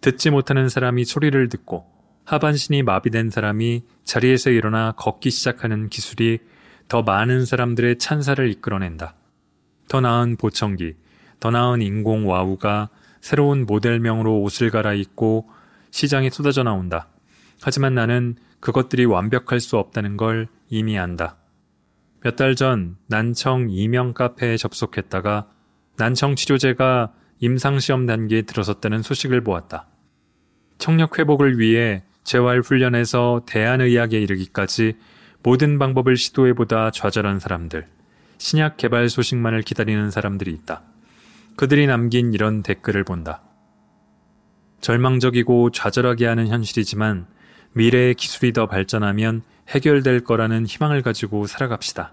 듣지 0.00 0.30
못하는 0.30 0.68
사람이 0.68 1.04
소리를 1.04 1.48
듣고 1.48 1.86
하반신이 2.24 2.82
마비된 2.82 3.30
사람이 3.30 3.82
자리에서 4.04 4.50
일어나 4.50 4.92
걷기 4.92 5.30
시작하는 5.30 5.88
기술이 5.88 6.40
더 6.88 7.02
많은 7.02 7.44
사람들의 7.44 7.98
찬사를 7.98 8.50
이끌어낸다. 8.50 9.14
더 9.88 10.00
나은 10.00 10.36
보청기, 10.36 10.94
더 11.40 11.50
나은 11.50 11.82
인공 11.82 12.28
와우가 12.28 12.90
새로운 13.22 13.64
모델명으로 13.64 14.42
옷을 14.42 14.68
갈아입고 14.70 15.48
시장에 15.90 16.28
쏟아져 16.28 16.62
나온다. 16.62 17.08
하지만 17.62 17.94
나는 17.94 18.36
그것들이 18.60 19.06
완벽할 19.06 19.60
수 19.60 19.78
없다는 19.78 20.18
걸 20.18 20.48
이미 20.68 20.98
안다. 20.98 21.36
몇 22.20 22.36
달 22.36 22.54
전 22.54 22.96
난청 23.06 23.68
이명 23.70 24.12
카페에 24.12 24.56
접속했다가 24.56 25.48
난청 25.96 26.36
치료제가 26.36 27.12
임상시험 27.40 28.06
단계에 28.06 28.42
들어섰다는 28.42 29.02
소식을 29.02 29.42
보았다. 29.42 29.86
청력 30.78 31.18
회복을 31.18 31.58
위해 31.58 32.02
재활 32.24 32.60
훈련에서 32.60 33.42
대안의학에 33.46 34.20
이르기까지 34.20 34.96
모든 35.42 35.78
방법을 35.78 36.16
시도해보다 36.16 36.92
좌절한 36.92 37.40
사람들, 37.40 37.88
신약 38.38 38.76
개발 38.76 39.08
소식만을 39.08 39.62
기다리는 39.62 40.10
사람들이 40.10 40.52
있다. 40.52 40.82
그들이 41.56 41.86
남긴 41.86 42.32
이런 42.32 42.62
댓글을 42.62 43.04
본다. 43.04 43.42
절망적이고 44.80 45.70
좌절하게 45.70 46.26
하는 46.26 46.48
현실이지만 46.48 47.26
미래의 47.74 48.14
기술이 48.14 48.52
더 48.52 48.66
발전하면 48.66 49.42
해결될 49.68 50.24
거라는 50.24 50.66
희망을 50.66 51.02
가지고 51.02 51.46
살아갑시다. 51.46 52.12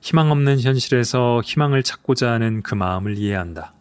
희망 0.00 0.30
없는 0.30 0.60
현실에서 0.60 1.42
희망을 1.44 1.82
찾고자 1.82 2.30
하는 2.32 2.62
그 2.62 2.74
마음을 2.74 3.18
이해한다. 3.18 3.74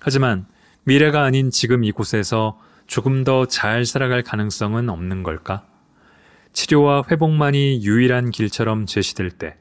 하지만 0.00 0.46
미래가 0.84 1.24
아닌 1.24 1.50
지금 1.50 1.84
이곳에서 1.84 2.58
조금 2.86 3.24
더 3.24 3.46
잘 3.46 3.84
살아갈 3.84 4.22
가능성은 4.22 4.88
없는 4.88 5.22
걸까? 5.22 5.66
치료와 6.52 7.04
회복만이 7.10 7.84
유일한 7.84 8.30
길처럼 8.30 8.86
제시될 8.86 9.30
때 9.30 9.56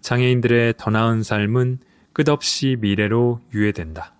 장애인들의 0.00 0.74
더 0.78 0.90
나은 0.90 1.22
삶은 1.22 1.78
끝없이 2.14 2.76
미래로 2.80 3.40
유예된다. 3.52 4.14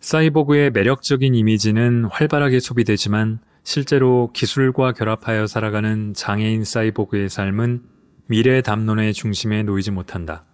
사이보그의 0.00 0.70
매력적인 0.70 1.34
이미지는 1.34 2.06
활발하게 2.06 2.60
소비되지만 2.60 3.40
실제로 3.62 4.30
기술과 4.32 4.92
결합하여 4.92 5.46
살아가는 5.46 6.14
장애인 6.14 6.64
사이보그의 6.64 7.28
삶은 7.28 7.82
미래 8.26 8.62
담론의 8.62 9.12
중심에 9.12 9.64
놓이지 9.64 9.90
못한다. 9.90 10.44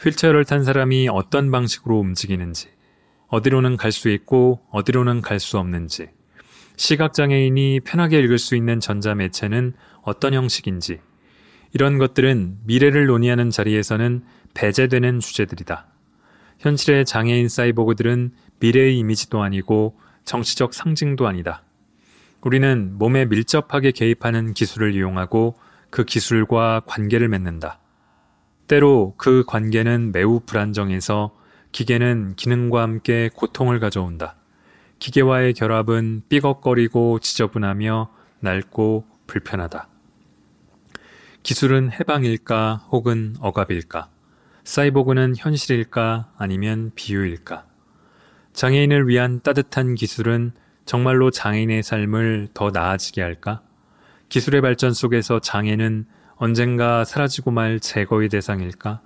휠체어를 0.00 0.44
탄 0.44 0.64
사람이 0.64 1.08
어떤 1.08 1.50
방식으로 1.50 1.98
움직이는지, 1.98 2.68
어디로는 3.28 3.76
갈 3.76 3.92
수 3.92 4.08
있고 4.08 4.60
어디로는 4.70 5.20
갈 5.20 5.38
수 5.40 5.58
없는지, 5.58 6.08
시각장애인이 6.76 7.80
편하게 7.80 8.20
읽을 8.20 8.38
수 8.38 8.56
있는 8.56 8.80
전자매체는 8.80 9.74
어떤 10.02 10.34
형식인지, 10.34 11.00
이런 11.72 11.98
것들은 11.98 12.58
미래를 12.64 13.06
논의하는 13.06 13.50
자리에서는 13.50 14.22
배제되는 14.54 15.20
주제들이다. 15.20 15.86
현실의 16.58 17.04
장애인 17.04 17.48
사이보그들은 17.48 18.32
미래의 18.60 18.98
이미지도 18.98 19.42
아니고 19.42 19.98
정치적 20.24 20.72
상징도 20.72 21.26
아니다. 21.26 21.62
우리는 22.40 22.96
몸에 22.98 23.24
밀접하게 23.26 23.90
개입하는 23.90 24.54
기술을 24.54 24.94
이용하고 24.94 25.58
그 25.90 26.04
기술과 26.04 26.82
관계를 26.86 27.28
맺는다. 27.28 27.80
때로 28.66 29.14
그 29.16 29.44
관계는 29.46 30.12
매우 30.12 30.40
불안정해서 30.40 31.34
기계는 31.72 32.34
기능과 32.36 32.82
함께 32.82 33.30
고통을 33.34 33.80
가져온다. 33.80 34.36
기계와의 34.98 35.54
결합은 35.54 36.22
삐걱거리고 36.28 37.18
지저분하며 37.18 38.10
낡고 38.40 39.06
불편하다. 39.26 39.88
기술은 41.42 41.92
해방일까 41.92 42.86
혹은 42.90 43.34
억압일까? 43.40 44.13
사이보그는 44.64 45.34
현실일까 45.36 46.32
아니면 46.38 46.90
비유일까? 46.94 47.66
장애인을 48.54 49.08
위한 49.08 49.40
따뜻한 49.42 49.94
기술은 49.94 50.52
정말로 50.86 51.30
장애인의 51.30 51.82
삶을 51.82 52.48
더 52.54 52.70
나아지게 52.70 53.20
할까? 53.20 53.62
기술의 54.30 54.62
발전 54.62 54.92
속에서 54.92 55.38
장애는 55.38 56.06
언젠가 56.36 57.04
사라지고 57.04 57.50
말 57.50 57.78
제거의 57.78 58.30
대상일까? 58.30 59.02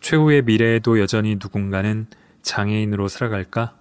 최후의 0.00 0.42
미래에도 0.42 1.00
여전히 1.00 1.36
누군가는 1.36 2.06
장애인으로 2.42 3.08
살아갈까? 3.08 3.76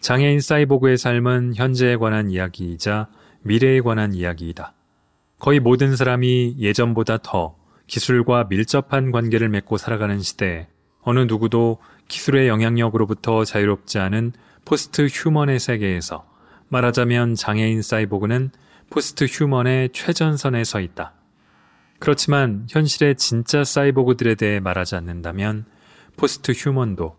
장애인 0.00 0.40
사이보그의 0.40 0.96
삶은 0.96 1.54
현재에 1.54 1.96
관한 1.96 2.30
이야기이자 2.30 3.08
미래에 3.42 3.80
관한 3.80 4.14
이야기이다. 4.14 4.72
거의 5.38 5.60
모든 5.60 5.96
사람이 5.96 6.56
예전보다 6.58 7.18
더 7.22 7.56
기술과 7.86 8.46
밀접한 8.48 9.10
관계를 9.10 9.48
맺고 9.48 9.76
살아가는 9.76 10.20
시대에 10.20 10.68
어느 11.02 11.20
누구도 11.20 11.78
기술의 12.08 12.48
영향력으로부터 12.48 13.44
자유롭지 13.44 13.98
않은 13.98 14.32
포스트 14.64 15.06
휴먼의 15.06 15.60
세계에서 15.60 16.26
말하자면 16.68 17.34
장애인 17.34 17.82
사이보그는 17.82 18.50
포스트 18.90 19.24
휴먼의 19.24 19.90
최전선에 19.92 20.64
서 20.64 20.80
있다. 20.80 21.14
그렇지만 21.98 22.66
현실의 22.70 23.16
진짜 23.16 23.64
사이보그들에 23.64 24.34
대해 24.34 24.60
말하지 24.60 24.96
않는다면 24.96 25.66
포스트 26.16 26.52
휴먼도 26.52 27.16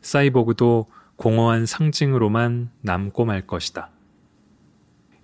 사이보그도 0.00 0.86
공허한 1.16 1.66
상징으로만 1.66 2.70
남고 2.82 3.24
말 3.24 3.46
것이다. 3.46 3.90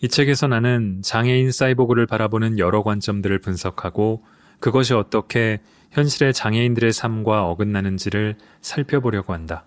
이 0.01 0.09
책에서 0.09 0.49
나는 0.49 1.01
장애인 1.03 1.53
사이보그를 1.53 2.07
바라보는 2.07 2.59
여러 2.59 2.83
관점들을 2.83 3.39
분석하고 3.39 4.25
그것이 4.63 4.95
어떻게 4.95 5.61
현실의 5.91 6.33
장애인들의 6.33 6.93
삶과 6.93 7.49
어긋나는지를 7.49 8.37
살펴보려고 8.61 9.33
한다. 9.33 9.65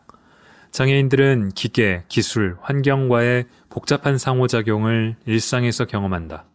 장애인들은 0.71 1.49
기계, 1.49 2.05
기술, 2.07 2.55
환경과의 2.61 3.43
복잡한 3.69 4.17
상호작용을 4.17 5.17
일상에서 5.25 5.83
경험한다. 5.83 6.45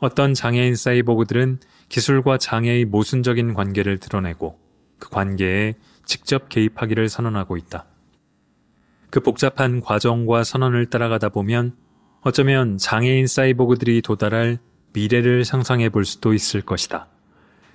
어떤 0.00 0.34
장애인 0.34 0.74
사이보그들은 0.74 1.60
기술과 1.88 2.38
장애의 2.38 2.84
모순적인 2.86 3.54
관계를 3.54 3.98
드러내고 3.98 4.58
그 4.98 5.08
관계에 5.10 5.74
직접 6.04 6.48
개입하기를 6.48 7.08
선언하고 7.08 7.56
있다. 7.56 7.86
그 9.10 9.20
복잡한 9.20 9.80
과정과 9.80 10.42
선언을 10.42 10.86
따라가다 10.86 11.28
보면 11.28 11.76
어쩌면 12.22 12.76
장애인 12.76 13.28
사이보그들이 13.28 14.02
도달할 14.02 14.58
미래를 14.94 15.44
상상해 15.44 15.90
볼 15.90 16.04
수도 16.04 16.34
있을 16.34 16.60
것이다. 16.60 17.11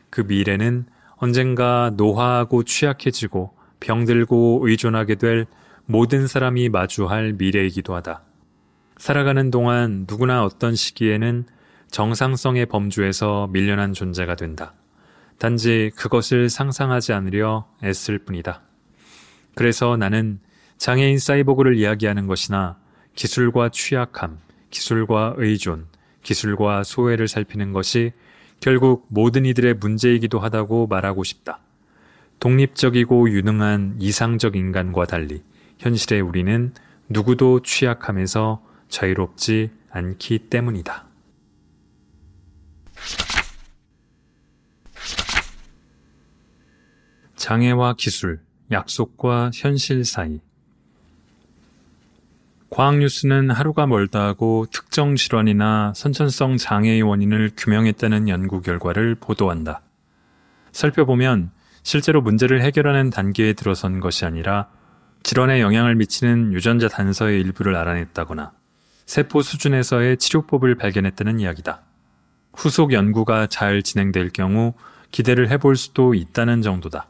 그 0.09 0.21
미래는 0.21 0.85
언젠가 1.17 1.91
노화하고 1.95 2.63
취약해지고 2.63 3.53
병들고 3.79 4.61
의존하게 4.63 5.15
될 5.15 5.45
모든 5.85 6.27
사람이 6.27 6.69
마주할 6.69 7.33
미래이기도 7.33 7.95
하다. 7.95 8.21
살아가는 8.97 9.51
동안 9.51 10.05
누구나 10.07 10.43
어떤 10.43 10.75
시기에는 10.75 11.45
정상성의 11.91 12.65
범주에서 12.65 13.47
밀려난 13.51 13.93
존재가 13.93 14.35
된다. 14.35 14.73
단지 15.37 15.91
그것을 15.95 16.49
상상하지 16.49 17.13
않으려 17.13 17.67
애쓸 17.83 18.19
뿐이다. 18.19 18.61
그래서 19.55 19.97
나는 19.97 20.39
장애인 20.77 21.19
사이보그를 21.19 21.77
이야기하는 21.77 22.27
것이나 22.27 22.77
기술과 23.15 23.69
취약함, 23.69 24.39
기술과 24.69 25.35
의존, 25.37 25.87
기술과 26.23 26.83
소외를 26.83 27.27
살피는 27.27 27.73
것이 27.73 28.13
결국 28.59 29.05
모든 29.09 29.45
이들의 29.45 29.75
문제이기도 29.75 30.39
하다고 30.39 30.87
말하고 30.87 31.23
싶다. 31.23 31.59
독립적이고 32.39 33.29
유능한 33.29 33.95
이상적 33.99 34.55
인간과 34.55 35.05
달리 35.05 35.43
현실의 35.79 36.21
우리는 36.21 36.73
누구도 37.09 37.61
취약함에서 37.61 38.63
자유롭지 38.89 39.71
않기 39.89 40.49
때문이다. 40.49 41.07
장애와 47.35 47.95
기술, 47.97 48.41
약속과 48.71 49.51
현실 49.53 50.03
사이. 50.03 50.41
과학 52.69 52.97
뉴스는 52.97 53.49
하루가 53.49 53.87
멀다 53.87 54.25
하고 54.25 54.65
특정 54.71 55.15
질환이나 55.15 55.93
선천성 55.95 56.57
장애의 56.57 57.01
원인을 57.01 57.51
규명했다는 57.55 58.27
연구 58.27 58.61
결과를 58.61 59.15
보도한다. 59.15 59.81
살펴보면 60.73 61.51
실제로 61.83 62.21
문제를 62.21 62.61
해결하는 62.61 63.09
단계에 63.09 63.53
들어선 63.53 64.01
것이 64.01 64.25
아니라 64.25 64.67
질환에 65.23 65.61
영향을 65.61 65.95
미치는 65.95 66.51
유전자 66.53 66.89
단서의 66.89 67.39
일부를 67.41 67.75
알아냈다거나 67.75 68.51
세포 69.05 69.41
수준에서의 69.41 70.17
치료법을 70.17 70.75
발견했다는 70.75 71.39
이야기다. 71.39 71.81
후속 72.53 72.91
연구가 72.91 73.47
잘 73.47 73.81
진행될 73.81 74.31
경우 74.31 74.73
기대를 75.11 75.49
해볼 75.49 75.77
수도 75.77 76.13
있다는 76.13 76.61
정도다. 76.61 77.07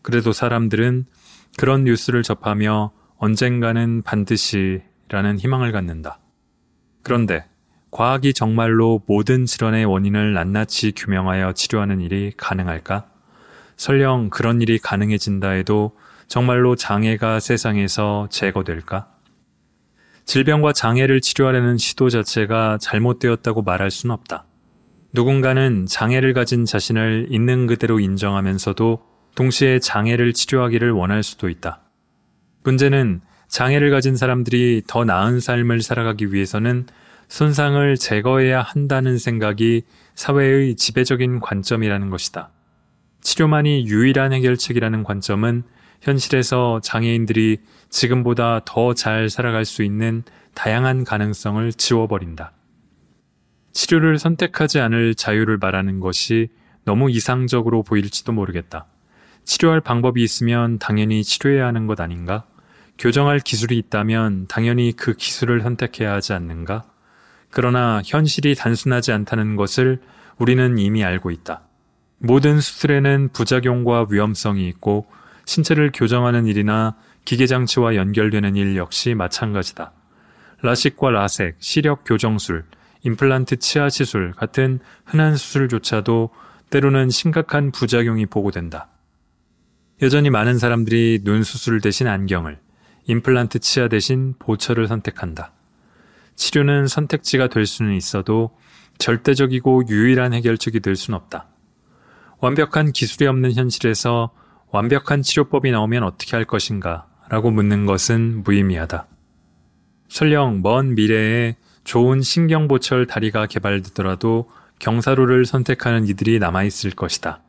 그래도 0.00 0.32
사람들은 0.32 1.04
그런 1.58 1.84
뉴스를 1.84 2.22
접하며 2.22 2.92
언젠가는 3.22 4.02
반드시 4.02 4.82
라는 5.08 5.38
희망을 5.38 5.70
갖는다. 5.70 6.18
그런데 7.04 7.44
과학이 7.92 8.34
정말로 8.34 9.00
모든 9.06 9.46
질환의 9.46 9.84
원인을 9.84 10.32
낱낱이 10.32 10.94
규명하여 10.96 11.52
치료하는 11.52 12.00
일이 12.00 12.32
가능할까? 12.36 13.06
설령 13.76 14.28
그런 14.28 14.60
일이 14.60 14.76
가능해진다 14.76 15.50
해도 15.50 15.96
정말로 16.26 16.74
장애가 16.74 17.38
세상에서 17.38 18.26
제거될까? 18.28 19.08
질병과 20.24 20.72
장애를 20.72 21.20
치료하려는 21.20 21.78
시도 21.78 22.10
자체가 22.10 22.78
잘못되었다고 22.80 23.62
말할 23.62 23.92
수는 23.92 24.14
없다. 24.14 24.46
누군가는 25.12 25.86
장애를 25.86 26.32
가진 26.32 26.64
자신을 26.64 27.28
있는 27.30 27.68
그대로 27.68 28.00
인정하면서도 28.00 29.00
동시에 29.36 29.78
장애를 29.78 30.32
치료하기를 30.32 30.90
원할 30.90 31.22
수도 31.22 31.48
있다. 31.48 31.81
문제는 32.64 33.20
장애를 33.48 33.90
가진 33.90 34.16
사람들이 34.16 34.82
더 34.86 35.04
나은 35.04 35.40
삶을 35.40 35.82
살아가기 35.82 36.32
위해서는 36.32 36.86
손상을 37.28 37.96
제거해야 37.96 38.60
한다는 38.62 39.18
생각이 39.18 39.82
사회의 40.14 40.74
지배적인 40.76 41.40
관점이라는 41.40 42.10
것이다. 42.10 42.50
치료만이 43.22 43.86
유일한 43.86 44.32
해결책이라는 44.32 45.02
관점은 45.04 45.62
현실에서 46.00 46.80
장애인들이 46.82 47.58
지금보다 47.88 48.60
더 48.64 48.94
잘 48.94 49.30
살아갈 49.30 49.64
수 49.64 49.82
있는 49.82 50.24
다양한 50.54 51.04
가능성을 51.04 51.72
지워버린다. 51.72 52.52
치료를 53.72 54.18
선택하지 54.18 54.80
않을 54.80 55.14
자유를 55.14 55.58
말하는 55.58 56.00
것이 56.00 56.48
너무 56.84 57.10
이상적으로 57.10 57.82
보일지도 57.82 58.32
모르겠다. 58.32 58.86
치료할 59.44 59.80
방법이 59.80 60.22
있으면 60.22 60.78
당연히 60.78 61.22
치료해야 61.24 61.66
하는 61.66 61.86
것 61.86 62.00
아닌가? 62.00 62.44
교정할 62.98 63.40
기술이 63.40 63.76
있다면 63.78 64.46
당연히 64.48 64.92
그 64.92 65.14
기술을 65.14 65.62
선택해야 65.62 66.12
하지 66.12 66.32
않는가? 66.32 66.84
그러나 67.50 68.00
현실이 68.04 68.54
단순하지 68.54 69.12
않다는 69.12 69.56
것을 69.56 70.00
우리는 70.38 70.78
이미 70.78 71.04
알고 71.04 71.30
있다. 71.30 71.62
모든 72.18 72.60
수술에는 72.60 73.30
부작용과 73.32 74.06
위험성이 74.10 74.68
있고 74.68 75.06
신체를 75.44 75.90
교정하는 75.92 76.46
일이나 76.46 76.96
기계장치와 77.24 77.96
연결되는 77.96 78.56
일 78.56 78.76
역시 78.76 79.14
마찬가지다. 79.14 79.92
라식과 80.62 81.10
라섹, 81.10 81.56
시력 81.58 82.04
교정술, 82.04 82.64
임플란트 83.02 83.56
치아 83.56 83.88
시술 83.88 84.32
같은 84.32 84.78
흔한 85.04 85.36
수술조차도 85.36 86.30
때로는 86.70 87.10
심각한 87.10 87.72
부작용이 87.72 88.26
보고된다. 88.26 88.88
여전히 90.00 90.30
많은 90.30 90.58
사람들이 90.58 91.20
눈 91.22 91.42
수술 91.42 91.80
대신 91.80 92.06
안경을, 92.06 92.58
임플란트 93.06 93.58
치아 93.58 93.88
대신 93.88 94.34
보철을 94.38 94.86
선택한다. 94.88 95.52
치료는 96.36 96.86
선택지가 96.86 97.48
될 97.48 97.66
수는 97.66 97.94
있어도 97.94 98.56
절대적이고 98.98 99.84
유일한 99.88 100.32
해결책이 100.32 100.80
될 100.80 100.96
수는 100.96 101.16
없다. 101.18 101.48
완벽한 102.38 102.92
기술이 102.92 103.26
없는 103.26 103.52
현실에서 103.52 104.32
완벽한 104.70 105.22
치료법이 105.22 105.70
나오면 105.70 106.02
어떻게 106.02 106.36
할 106.36 106.44
것인가 106.44 107.06
라고 107.28 107.50
묻는 107.50 107.86
것은 107.86 108.42
무의미하다. 108.42 109.06
설령 110.08 110.60
먼 110.62 110.94
미래에 110.94 111.56
좋은 111.84 112.20
신경보철 112.20 113.06
다리가 113.06 113.46
개발되더라도 113.46 114.50
경사로를 114.78 115.46
선택하는 115.46 116.06
이들이 116.06 116.38
남아있을 116.38 116.92
것이다. 116.92 117.42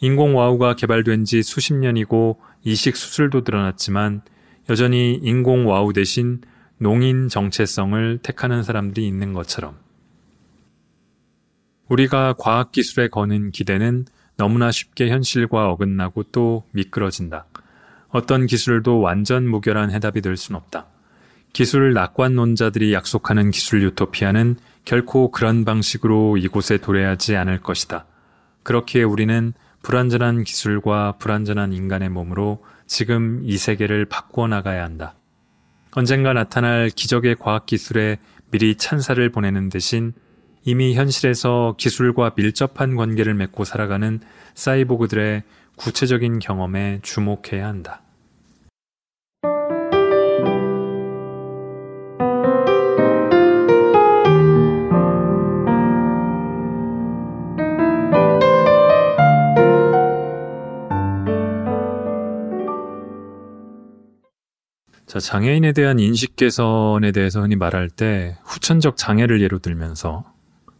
인공와우가 0.00 0.74
개발된 0.74 1.24
지 1.24 1.42
수십 1.42 1.74
년이고 1.74 2.40
이식 2.64 2.96
수술도 2.96 3.44
늘어났지만 3.44 4.22
여전히 4.70 5.14
인공 5.22 5.66
와우 5.68 5.92
대신 5.92 6.40
농인 6.78 7.28
정체성을 7.28 8.18
택하는 8.22 8.62
사람들이 8.62 9.06
있는 9.06 9.32
것처럼 9.32 9.76
우리가 11.88 12.34
과학기술에 12.38 13.08
거는 13.08 13.50
기대는 13.50 14.06
너무나 14.36 14.70
쉽게 14.70 15.10
현실과 15.10 15.70
어긋나고 15.70 16.24
또 16.32 16.64
미끄러진다. 16.72 17.46
어떤 18.08 18.46
기술도 18.46 19.00
완전 19.00 19.46
무결한 19.46 19.90
해답이 19.90 20.20
될 20.20 20.36
순 20.36 20.56
없다. 20.56 20.86
기술 21.52 21.92
낙관론자들이 21.92 22.94
약속하는 22.94 23.50
기술 23.50 23.82
유토피아는 23.82 24.56
결코 24.84 25.30
그런 25.30 25.64
방식으로 25.64 26.38
이곳에 26.38 26.78
도래하지 26.78 27.36
않을 27.36 27.60
것이다. 27.60 28.06
그렇기에 28.62 29.02
우리는 29.02 29.52
불완전한 29.82 30.44
기술과 30.44 31.16
불완전한 31.18 31.72
인간의 31.72 32.08
몸으로 32.08 32.64
지금 32.92 33.40
이 33.42 33.56
세계를 33.56 34.04
바꾸어 34.04 34.48
나가야 34.48 34.84
한다. 34.84 35.14
언젠가 35.92 36.34
나타날 36.34 36.90
기적의 36.90 37.36
과학기술에 37.36 38.18
미리 38.50 38.74
찬사를 38.76 39.26
보내는 39.30 39.70
대신 39.70 40.12
이미 40.62 40.94
현실에서 40.94 41.74
기술과 41.78 42.34
밀접한 42.36 42.94
관계를 42.96 43.32
맺고 43.32 43.64
살아가는 43.64 44.20
사이보그들의 44.52 45.42
구체적인 45.76 46.38
경험에 46.38 46.98
주목해야 47.00 47.66
한다. 47.66 48.01
자, 65.12 65.20
장애인에 65.20 65.72
대한 65.72 65.98
인식 65.98 66.36
개선에 66.36 67.12
대해서 67.12 67.42
흔히 67.42 67.54
말할 67.54 67.90
때 67.90 68.38
후천적 68.44 68.96
장애를 68.96 69.42
예로 69.42 69.58
들면서 69.58 70.24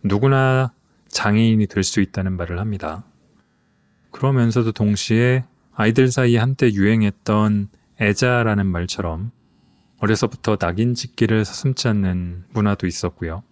누구나 0.03 0.73
장애인이 1.09 1.67
될 1.67 1.85
수 1.85 2.01
있다는 2.01 2.39
말을 2.39 2.59
합니다. 2.59 3.05
그러면서도 4.11 4.73
동시에 4.73 5.45
아이들 5.75 6.11
사이에 6.11 6.39
한때 6.39 6.73
유행했던 6.73 7.69
애자라는 8.01 8.65
말처럼 8.69 9.33
어려서부터 9.99 10.57
낙인 10.57 10.95
찍기를 10.95 11.45
서슴지 11.45 11.89
않는 11.89 12.47
문화도 12.55 12.87
있었고요. 12.87 13.43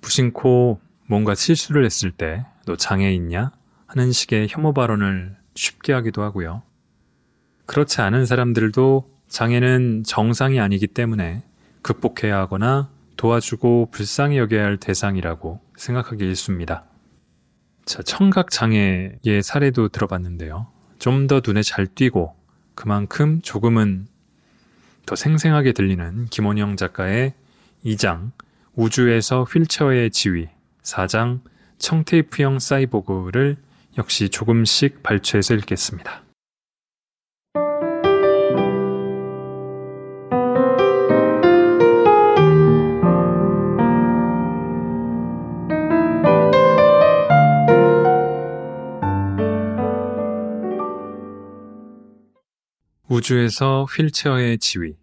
무심코 0.00 0.80
뭔가 1.06 1.34
실수를 1.34 1.84
했을 1.84 2.12
때 2.12 2.46
너 2.64 2.76
장애있냐? 2.76 3.52
하는 3.86 4.10
식의 4.12 4.46
혐오 4.48 4.72
발언을 4.72 5.36
쉽게 5.54 5.92
하기도 5.92 6.22
하고요. 6.22 6.62
그렇지 7.66 8.00
않은 8.00 8.24
사람들도 8.24 9.17
장애는 9.28 10.04
정상이 10.04 10.60
아니기 10.60 10.86
때문에 10.86 11.42
극복해야 11.82 12.38
하거나 12.38 12.90
도와주고 13.16 13.90
불쌍히 13.90 14.38
여겨야 14.38 14.64
할 14.64 14.76
대상이라고 14.78 15.60
생각하기 15.76 16.24
일쑤입니다. 16.24 16.84
자, 17.84 18.02
청각 18.02 18.50
장애의 18.50 19.42
사례도 19.42 19.88
들어봤는데요. 19.88 20.68
좀 20.98 21.26
더 21.26 21.40
눈에 21.44 21.62
잘 21.62 21.86
띄고 21.86 22.34
그만큼 22.74 23.40
조금은 23.42 24.06
더 25.06 25.16
생생하게 25.16 25.72
들리는 25.72 26.26
김원영 26.26 26.76
작가의 26.76 27.34
2장 27.84 28.32
우주에서 28.74 29.44
휠체어의 29.44 30.10
지위 30.10 30.48
4장 30.82 31.40
청테이프형 31.78 32.58
사이보그를 32.58 33.56
역시 33.96 34.28
조금씩 34.28 35.02
발췌해서 35.02 35.54
읽겠습니다. 35.54 36.22
우주에서 53.18 53.84
휠체어의 53.84 54.58
지위. 54.58 54.94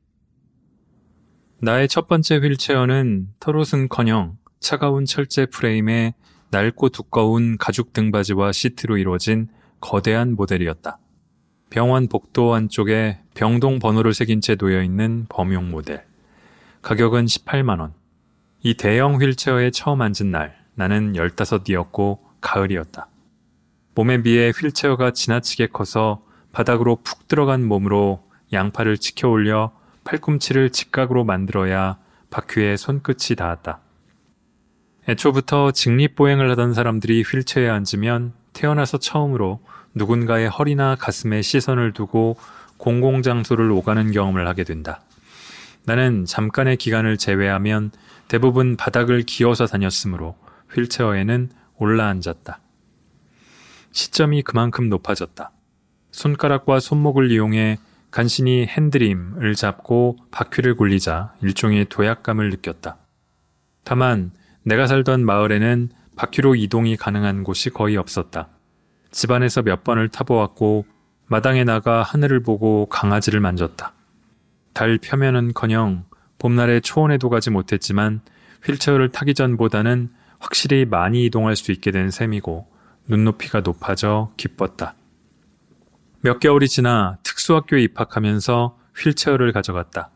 나의 1.59 1.89
첫 1.89 2.07
번째 2.07 2.38
휠체어는 2.38 3.28
털옷은커녕 3.41 4.38
차가운 4.61 5.05
철제 5.05 5.45
프레임에 5.45 6.13
낡고 6.51 6.89
두꺼운 6.89 7.57
가죽 7.57 7.91
등받이와 7.91 8.53
시트로 8.53 8.97
이루어진 8.97 9.49
거대한 9.82 10.36
모델이었다. 10.36 10.97
병원 11.70 12.07
복도 12.07 12.53
안쪽에 12.53 13.20
병동 13.34 13.80
번호를 13.80 14.13
새긴 14.13 14.39
채 14.39 14.55
놓여 14.55 14.82
있는 14.82 15.26
범용 15.28 15.70
모델. 15.70 16.05
가격은 16.84 17.26
18만 17.26 17.82
원. 17.82 17.93
이 18.61 18.76
대형 18.76 19.22
휠체어에 19.22 19.72
처음 19.72 20.01
앉은 20.01 20.32
날, 20.32 20.57
나는 20.76 21.13
15이었고 21.13 22.20
가을이었다. 22.39 23.09
몸에 23.93 24.22
비해 24.22 24.51
휠체어가 24.55 25.11
지나치게 25.11 25.68
커서 25.68 26.24
바닥으로 26.56 26.99
푹 27.03 27.28
들어간 27.28 27.66
몸으로 27.66 28.24
양팔을 28.53 28.97
치켜 28.97 29.28
올려 29.28 29.74
팔꿈치를 30.06 30.70
직각으로 30.70 31.26
만들어야 31.26 31.97
바퀴에 32.30 32.78
손끝이 32.78 33.36
닿았다. 33.36 33.82
애초부터 35.10 35.72
직립보행을 35.72 36.49
하던 36.51 36.74
사람들이 36.74 37.24
휠체어에 37.24 37.68
앉으면 37.68 38.32
태어나서 38.53 38.99
처음으로 38.99 39.60
누군가의 39.95 40.47
허리나 40.47 40.95
가슴에 40.95 41.41
시선을 41.41 41.91
두고 41.91 42.38
공공장소를 42.78 43.70
오가는 43.72 44.12
경험을 44.12 44.47
하게 44.47 44.64
된다. 44.64 45.01
나는 45.84 46.24
잠깐의 46.24 46.78
기간을 46.78 47.18
제외하면 47.18 47.91
대부분 48.30 48.78
바닥을 48.78 49.24
기어서 49.24 49.66
다녔으므로 49.66 50.38
휠체어에는 50.74 51.49
올라앉았다. 51.76 52.60
시점이 53.91 54.41
그만큼 54.43 54.88
높아졌다. 54.88 55.51
손가락과 56.16 56.80
손목을 56.80 57.30
이용해 57.30 57.78
간신히 58.09 58.66
핸드림을 58.68 59.53
잡고 59.55 60.18
바퀴를 60.32 60.76
굴리자 60.76 61.34
일종의 61.41 61.88
도약감을 61.89 62.51
느꼈다. 62.51 62.97
다만 63.84 64.32
내가 64.63 64.88
살던 64.88 65.26
마을에는 65.26 65.89
바퀴로 66.16 66.55
이동이 66.55 66.95
가능한 66.95 67.43
곳이 67.43 67.70
거의 67.70 67.97
없었다. 67.97 68.47
집안에서 69.11 69.61
몇 69.61 69.84
번을 69.84 70.07
타보았고 70.07 70.86
마당에 71.28 71.66
나가 71.66 72.01
하늘을 72.01 72.41
보고 72.41 72.86
강아지를 72.86 73.41
만졌다. 73.41 73.93
달 74.74 74.97
표면은커녕 74.97 76.05
봄날에 76.39 76.80
초원에도 76.80 77.30
가지 77.30 77.49
못했지만 77.49 78.22
휠체어를 78.63 79.11
타기 79.11 79.34
전보다는 79.34 80.09
확실히 80.39 80.86
많이 80.86 81.26
이동할 81.26 81.57
수 81.57 81.74
있게 81.74 81.91
된 81.91 82.09
셈이고 82.09 82.68
눈높이가 83.07 83.59
높아져 83.59 84.32
기뻤다. 84.38 84.95
몇 86.26 86.39
개월이 86.39 86.67
지나 86.67 87.19
특수학교에 87.21 87.84
입학하면서 87.84 88.76
휠체어를 88.97 89.51
가져갔다. 89.51 90.09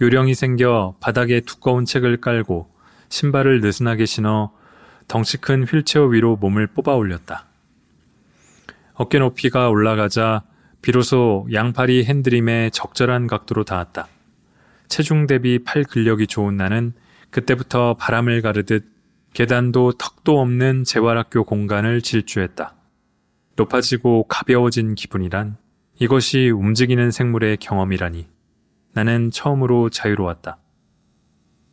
요령이 0.00 0.32
생겨 0.34 0.94
바닥에 1.00 1.40
두꺼운 1.40 1.84
책을 1.84 2.20
깔고 2.20 2.70
신발을 3.08 3.60
느슨하게 3.60 4.06
신어 4.06 4.52
덩치 5.08 5.38
큰 5.38 5.64
휠체어 5.64 6.04
위로 6.04 6.36
몸을 6.36 6.68
뽑아 6.68 6.94
올렸다. 6.94 7.46
어깨 8.94 9.18
높이가 9.18 9.68
올라가자 9.70 10.44
비로소 10.82 11.48
양팔이 11.52 12.04
핸드림에 12.04 12.70
적절한 12.70 13.26
각도로 13.26 13.64
닿았다. 13.64 14.06
체중 14.86 15.26
대비 15.26 15.64
팔 15.64 15.82
근력이 15.82 16.28
좋은 16.28 16.56
나는 16.56 16.92
그때부터 17.30 17.94
바람을 17.94 18.40
가르듯 18.42 18.86
계단도 19.34 19.94
턱도 19.98 20.40
없는 20.40 20.84
재활학교 20.84 21.42
공간을 21.42 22.02
질주했다. 22.02 22.76
높아지고 23.56 24.24
가벼워진 24.28 24.94
기분이란 24.94 25.56
이것이 25.98 26.50
움직이는 26.50 27.10
생물의 27.10 27.58
경험이라니 27.58 28.26
나는 28.92 29.30
처음으로 29.30 29.90
자유로웠다. 29.90 30.58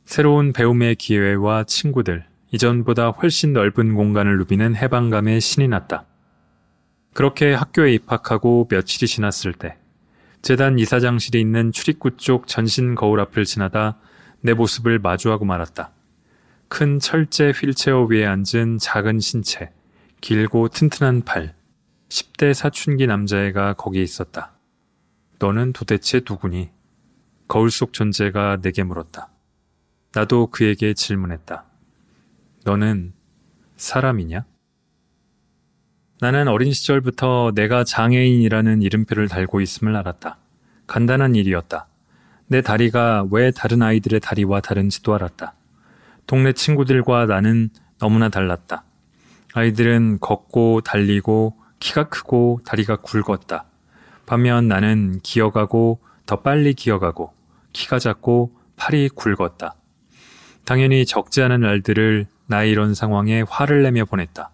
새로운 0.06 0.54
배움의 0.54 0.96
기회와 0.96 1.64
친구들, 1.64 2.26
이전보다 2.52 3.10
훨씬 3.10 3.54
넓은 3.54 3.96
공간을 3.96 4.38
누비는 4.38 4.76
해방감에 4.76 5.40
신이 5.40 5.68
났다. 5.68 6.06
그렇게 7.14 7.54
학교에 7.54 7.94
입학하고 7.94 8.68
며칠이 8.70 9.08
지났을 9.08 9.54
때 9.54 9.78
재단 10.42 10.80
이사장실이 10.80 11.42
있는 11.42 11.72
출입구 11.72 12.16
쪽 12.16 12.48
전신 12.48 12.96
거울 12.96 13.20
앞을 13.20 13.44
지나다 13.44 13.98
내 14.42 14.54
모습을 14.54 15.00
마주하고 15.00 15.44
말았다. 15.44 15.92
큰 16.70 17.00
철제 17.00 17.52
휠체어 17.52 18.06
위에 18.06 18.26
앉은 18.26 18.78
작은 18.80 19.20
신체, 19.20 19.72
길고 20.22 20.70
튼튼한 20.70 21.24
팔, 21.24 21.57
10대 22.10 22.54
사춘기 22.54 23.08
남자애가 23.08 23.74
거기 23.74 24.02
있었다. 24.02 24.54
너는 25.40 25.74
도대체 25.74 26.22
누구니? 26.28 26.70
거울 27.48 27.70
속 27.72 27.94
존재가 27.94 28.62
내게 28.62 28.84
물었다. 28.84 29.30
나도 30.14 30.48
그에게 30.48 30.94
질문했다. 30.94 31.66
너는 32.64 33.14
사람이냐? 33.76 34.46
나는 36.20 36.48
어린 36.48 36.74
시절부터 36.74 37.52
내가 37.54 37.84
장애인이라는 37.84 38.82
이름표를 38.82 39.28
달고 39.28 39.62
있음을 39.62 39.96
알았다. 39.96 40.38
간단한 40.88 41.36
일이었다. 41.36 41.88
내 42.48 42.62
다리가 42.62 43.28
왜 43.30 43.52
다른 43.52 43.82
아이들의 43.82 44.20
다리와 44.22 44.62
다른지도 44.62 45.14
알았다. 45.14 45.54
동네 46.26 46.54
친구들과 46.54 47.26
나는 47.26 47.70
너무나 48.00 48.30
달랐다. 48.30 48.84
아이들은 49.54 50.20
걷고 50.20 50.82
달리고 50.82 51.58
키가 51.80 52.10
크고 52.10 52.62
다리가 52.66 52.98
굵었다. 52.98 53.66
반면 54.26 54.68
나는 54.68 55.20
기어가고 55.24 56.00
더 56.26 56.42
빨리 56.42 56.74
기어가고 56.74 57.34
키가 57.74 58.00
작고 58.00 58.54
팔이 58.76 59.10
굵었다. 59.10 59.76
당연히 60.66 61.06
적지 61.06 61.42
않은 61.42 61.62
날들을 61.62 62.28
나의 62.48 62.72
이런 62.72 62.94
상황에 62.94 63.44
화를 63.48 63.84
내며 63.84 64.06
보냈다. 64.06 64.52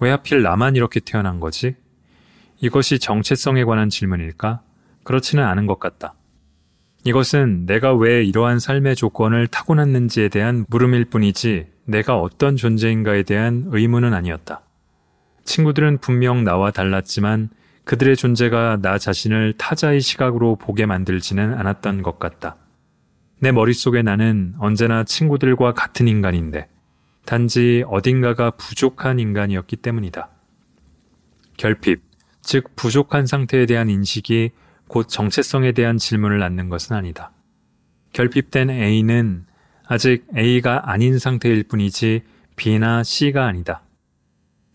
왜 0.00 0.10
하필 0.10 0.42
나만 0.42 0.76
이렇게 0.76 1.00
태어난 1.00 1.40
거지? 1.40 1.76
이것이 2.60 2.98
정체성에 2.98 3.64
관한 3.64 3.88
질문일까? 3.88 4.60
그렇지는 5.04 5.44
않은 5.44 5.66
것 5.66 5.78
같다. 5.78 6.14
이것은 7.04 7.66
내가 7.66 7.94
왜 7.94 8.22
이러한 8.24 8.58
삶의 8.58 8.94
조건을 8.94 9.48
타고났는지에 9.48 10.28
대한 10.28 10.64
물음일 10.68 11.06
뿐이지 11.06 11.66
내가 11.84 12.16
어떤 12.18 12.56
존재인가에 12.56 13.24
대한 13.24 13.64
의문은 13.66 14.14
아니었다. 14.14 14.62
친구들은 15.44 15.98
분명 15.98 16.44
나와 16.44 16.70
달랐지만 16.70 17.50
그들의 17.84 18.16
존재가 18.16 18.78
나 18.80 18.98
자신을 18.98 19.54
타자의 19.58 20.00
시각으로 20.00 20.56
보게 20.56 20.86
만들지는 20.86 21.54
않았던 21.54 22.02
것 22.02 22.18
같다. 22.18 22.56
내 23.40 23.50
머릿속에 23.50 24.02
나는 24.02 24.54
언제나 24.58 25.02
친구들과 25.02 25.72
같은 25.72 26.06
인간인데 26.06 26.68
단지 27.24 27.84
어딘가가 27.88 28.50
부족한 28.52 29.18
인간이었기 29.18 29.76
때문이다. 29.76 30.28
결핍, 31.56 32.02
즉 32.40 32.74
부족한 32.76 33.26
상태에 33.26 33.66
대한 33.66 33.88
인식이 33.88 34.50
곧 34.88 35.08
정체성에 35.08 35.72
대한 35.72 35.98
질문을 35.98 36.38
낳는 36.38 36.68
것은 36.68 36.94
아니다. 36.94 37.32
결핍된 38.12 38.70
A는 38.70 39.46
아직 39.86 40.26
A가 40.36 40.90
아닌 40.90 41.18
상태일 41.18 41.64
뿐이지 41.64 42.22
B나 42.56 43.02
C가 43.02 43.46
아니다. 43.46 43.82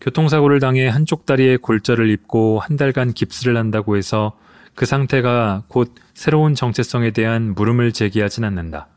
교통사고를 0.00 0.60
당해 0.60 0.86
한쪽 0.86 1.26
다리에 1.26 1.56
골절을 1.56 2.08
입고 2.10 2.60
한 2.60 2.76
달간 2.76 3.12
깁스를 3.12 3.56
한다고 3.56 3.96
해서 3.96 4.38
그 4.74 4.86
상태가 4.86 5.64
곧 5.68 5.92
새로운 6.14 6.54
정체성에 6.54 7.10
대한 7.10 7.54
물음을 7.54 7.92
제기하진 7.92 8.44
않는다. 8.44 8.88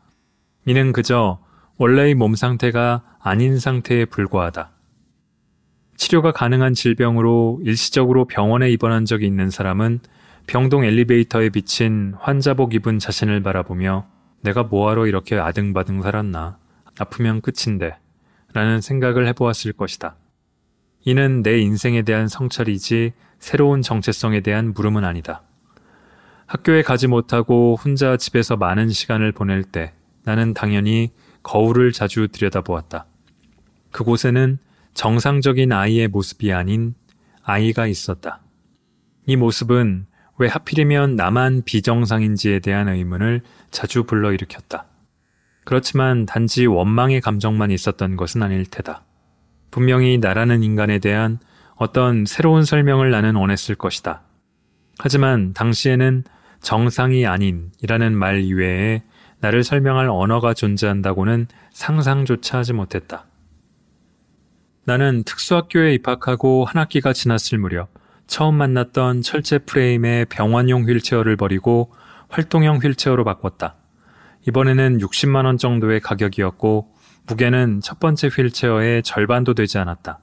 이는 0.64 0.92
그저 0.92 1.40
원래의 1.76 2.14
몸 2.14 2.36
상태가 2.36 3.02
아닌 3.20 3.58
상태에 3.58 4.04
불과하다. 4.04 4.70
치료가 5.96 6.32
가능한 6.32 6.74
질병으로 6.74 7.60
일시적으로 7.64 8.26
병원에 8.26 8.70
입원한 8.70 9.04
적이 9.04 9.26
있는 9.26 9.50
사람은 9.50 10.00
병동 10.46 10.84
엘리베이터에 10.84 11.50
비친 11.50 12.14
환자복 12.18 12.74
입은 12.74 12.98
자신을 12.98 13.42
바라보며 13.42 14.06
내가 14.42 14.64
뭐하러 14.64 15.06
이렇게 15.06 15.36
아등바등 15.36 16.02
살았나. 16.02 16.58
아프면 16.98 17.40
끝인데. 17.40 17.96
라는 18.52 18.80
생각을 18.80 19.26
해보았을 19.28 19.72
것이다. 19.72 20.16
이는 21.04 21.42
내 21.42 21.58
인생에 21.58 22.02
대한 22.02 22.28
성찰이지 22.28 23.12
새로운 23.38 23.82
정체성에 23.82 24.40
대한 24.40 24.72
물음은 24.72 25.04
아니다. 25.04 25.42
학교에 26.46 26.82
가지 26.82 27.08
못하고 27.08 27.76
혼자 27.82 28.16
집에서 28.16 28.56
많은 28.56 28.90
시간을 28.90 29.32
보낼 29.32 29.64
때 29.64 29.92
나는 30.24 30.54
당연히 30.54 31.10
거울을 31.42 31.92
자주 31.92 32.28
들여다보았다. 32.28 33.06
그곳에는 33.90 34.58
정상적인 34.94 35.72
아이의 35.72 36.08
모습이 36.08 36.52
아닌 36.52 36.94
아이가 37.42 37.86
있었다. 37.86 38.40
이 39.26 39.36
모습은 39.36 40.06
왜 40.38 40.48
하필이면 40.48 41.16
나만 41.16 41.62
비정상인지에 41.64 42.60
대한 42.60 42.88
의문을 42.88 43.42
자주 43.70 44.04
불러일으켰다. 44.04 44.86
그렇지만 45.64 46.26
단지 46.26 46.66
원망의 46.66 47.20
감정만 47.20 47.70
있었던 47.70 48.16
것은 48.16 48.42
아닐 48.42 48.66
테다. 48.66 49.04
분명히 49.72 50.18
나라는 50.18 50.62
인간에 50.62 51.00
대한 51.00 51.40
어떤 51.74 52.24
새로운 52.26 52.62
설명을 52.62 53.10
나는 53.10 53.34
원했을 53.34 53.74
것이다. 53.74 54.22
하지만 54.98 55.52
당시에는 55.54 56.22
정상이 56.60 57.26
아닌이라는 57.26 58.16
말 58.16 58.42
이외에 58.42 59.02
나를 59.40 59.64
설명할 59.64 60.08
언어가 60.08 60.54
존재한다고는 60.54 61.48
상상조차 61.72 62.58
하지 62.58 62.72
못했다. 62.72 63.26
나는 64.84 65.24
특수학교에 65.24 65.94
입학하고 65.94 66.64
한 66.64 66.80
학기가 66.80 67.12
지났을 67.12 67.58
무렵 67.58 67.88
처음 68.28 68.54
만났던 68.56 69.22
철제 69.22 69.58
프레임의 69.58 70.26
병원용 70.26 70.84
휠체어를 70.84 71.36
버리고 71.36 71.92
활동형 72.28 72.78
휠체어로 72.78 73.24
바꿨다. 73.24 73.76
이번에는 74.46 74.98
60만원 74.98 75.58
정도의 75.58 76.00
가격이었고, 76.00 76.91
무게는 77.26 77.80
첫 77.82 78.00
번째 78.00 78.28
휠체어의 78.28 79.02
절반도 79.02 79.54
되지 79.54 79.78
않았다. 79.78 80.18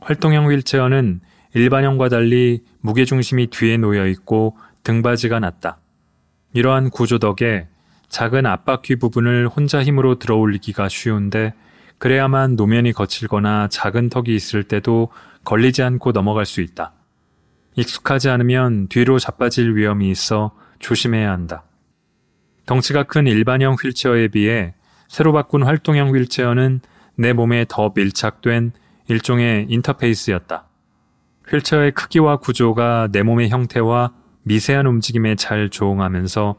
활동형 0.00 0.50
휠체어는 0.50 1.20
일반형과 1.54 2.08
달리 2.08 2.62
무게중심이 2.80 3.48
뒤에 3.48 3.76
놓여 3.76 4.06
있고 4.08 4.56
등받이가 4.82 5.40
낮다. 5.40 5.78
이러한 6.52 6.90
구조 6.90 7.18
덕에 7.18 7.68
작은 8.08 8.46
앞바퀴 8.46 8.96
부분을 8.96 9.48
혼자 9.48 9.82
힘으로 9.82 10.18
들어 10.18 10.36
올리기가 10.36 10.88
쉬운데 10.88 11.54
그래야만 11.98 12.56
노면이 12.56 12.92
거칠거나 12.92 13.68
작은 13.68 14.08
턱이 14.08 14.34
있을 14.34 14.64
때도 14.64 15.10
걸리지 15.44 15.82
않고 15.82 16.12
넘어갈 16.12 16.46
수 16.46 16.60
있다. 16.60 16.92
익숙하지 17.76 18.28
않으면 18.30 18.88
뒤로 18.88 19.18
자빠질 19.18 19.76
위험이 19.76 20.10
있어 20.10 20.52
조심해야 20.78 21.30
한다. 21.30 21.64
덩치가 22.66 23.04
큰 23.04 23.26
일반형 23.26 23.74
휠체어에 23.74 24.28
비해 24.28 24.74
새로 25.14 25.32
바꾼 25.32 25.62
활동형 25.62 26.08
휠체어는 26.08 26.80
내 27.14 27.32
몸에 27.32 27.66
더 27.68 27.92
밀착된 27.94 28.72
일종의 29.06 29.66
인터페이스였다. 29.68 30.66
휠체어의 31.48 31.92
크기와 31.92 32.38
구조가 32.38 33.10
내 33.12 33.22
몸의 33.22 33.48
형태와 33.48 34.12
미세한 34.42 34.86
움직임에 34.86 35.36
잘 35.36 35.70
조응하면서 35.70 36.56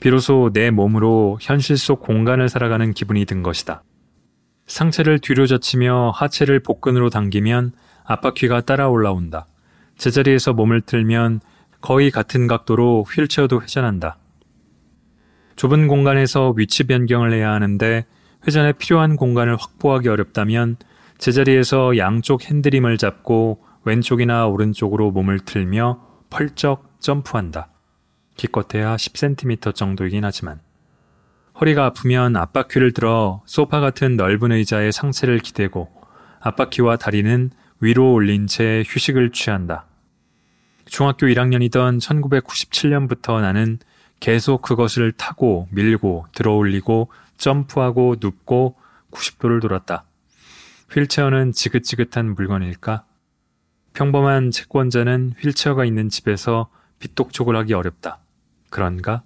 비로소 0.00 0.50
내 0.52 0.72
몸으로 0.72 1.38
현실 1.40 1.76
속 1.76 2.00
공간을 2.00 2.48
살아가는 2.48 2.92
기분이 2.92 3.24
든 3.24 3.44
것이다. 3.44 3.84
상체를 4.66 5.20
뒤로 5.20 5.46
젖히며 5.46 6.10
하체를 6.12 6.58
복근으로 6.58 7.08
당기면 7.08 7.70
앞바퀴가 8.02 8.62
따라 8.62 8.88
올라온다. 8.88 9.46
제자리에서 9.96 10.54
몸을 10.54 10.80
틀면 10.80 11.38
거의 11.80 12.10
같은 12.10 12.48
각도로 12.48 13.04
휠체어도 13.04 13.62
회전한다. 13.62 14.16
좁은 15.62 15.86
공간에서 15.86 16.52
위치 16.56 16.82
변경을 16.82 17.32
해야 17.32 17.52
하는데 17.52 18.04
회전에 18.44 18.72
필요한 18.72 19.14
공간을 19.14 19.54
확보하기 19.54 20.08
어렵다면 20.08 20.74
제자리에서 21.18 21.98
양쪽 21.98 22.42
핸드림을 22.42 22.98
잡고 22.98 23.62
왼쪽이나 23.84 24.48
오른쪽으로 24.48 25.12
몸을 25.12 25.38
틀며 25.38 26.00
펄쩍 26.30 26.96
점프한다. 26.98 27.68
기껏해야 28.36 28.96
10cm 28.96 29.76
정도이긴 29.76 30.24
하지만 30.24 30.58
허리가 31.60 31.84
아프면 31.84 32.34
앞바퀴를 32.34 32.90
들어 32.90 33.44
소파 33.46 33.78
같은 33.78 34.16
넓은 34.16 34.50
의자에 34.50 34.90
상체를 34.90 35.38
기대고 35.38 35.92
앞바퀴와 36.40 36.96
다리는 36.96 37.50
위로 37.80 38.12
올린 38.12 38.48
채 38.48 38.82
휴식을 38.84 39.30
취한다. 39.30 39.86
중학교 40.86 41.28
1학년이던 41.28 42.00
1997년부터 42.00 43.40
나는 43.40 43.78
계속 44.22 44.62
그것을 44.62 45.10
타고 45.10 45.66
밀고 45.72 46.26
들어 46.32 46.54
올리고 46.54 47.10
점프하고 47.38 48.16
눕고 48.20 48.76
90도를 49.10 49.60
돌았다. 49.60 50.04
휠체어는 50.92 51.50
지긋지긋한 51.50 52.36
물건일까? 52.36 53.04
평범한 53.94 54.52
채권자는 54.52 55.34
휠체어가 55.40 55.84
있는 55.84 56.08
집에서 56.08 56.70
빗독촉을 57.00 57.56
하기 57.56 57.74
어렵다. 57.74 58.20
그런가? 58.70 59.24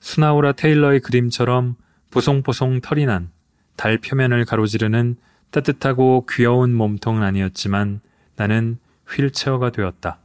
스나우라 0.00 0.52
테일러의 0.52 0.98
그림처럼 1.00 1.76
보송보송 2.10 2.80
털이 2.80 3.06
난 3.06 3.34
달 3.76 3.98
표면을 3.98 4.44
가로지르는 4.44 5.16
따뜻하고 5.50 6.26
귀여운 6.30 6.74
몸통은 6.74 7.22
아니었지만 7.22 8.00
나는 8.36 8.78
휠체어가 9.08 9.70
되었다. 9.70 10.18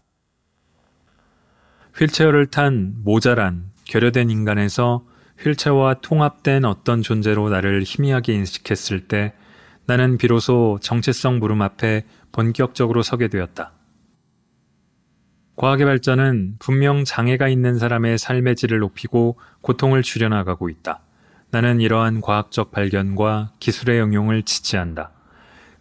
휠체어를 2.00 2.46
탄 2.46 2.94
모자란 3.04 3.72
결여된 3.84 4.30
인간에서 4.30 5.04
휠체어와 5.40 5.96
통합된 5.96 6.64
어떤 6.64 7.02
존재로 7.02 7.50
나를 7.50 7.84
희미하게 7.84 8.36
인식했을 8.36 9.10
때 9.10 9.34
나는 9.86 10.18
비로소 10.18 10.80
정체성 10.82 11.40
물음 11.40 11.62
앞에 11.62 12.06
본격적으로 12.32 13.02
서게 13.04 13.28
되었다. 13.28 13.74
과학의 15.58 15.86
발전은 15.86 16.56
분명 16.60 17.04
장애가 17.04 17.50
있는 17.50 17.78
사람의 17.78 18.18
삶의 18.18 18.56
질을 18.56 18.80
높이고 18.80 19.38
고통을 19.60 20.02
줄여나가고 20.02 20.70
있다. 20.70 21.02
나는 21.52 21.82
이러한 21.82 22.22
과학적 22.22 22.72
발견과 22.72 23.52
기술의 23.60 24.02
응용을 24.02 24.44
지지한다. 24.44 25.12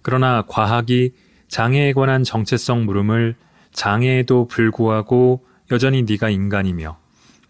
그러나 0.03 0.43
과학이 0.49 1.13
장애에 1.47 1.93
관한 1.93 2.25
정체성 2.25 2.87
물음을 2.87 3.37
장애에도 3.71 4.49
불구하고 4.49 5.47
여전히 5.71 6.03
네가 6.03 6.31
인간이며 6.31 6.99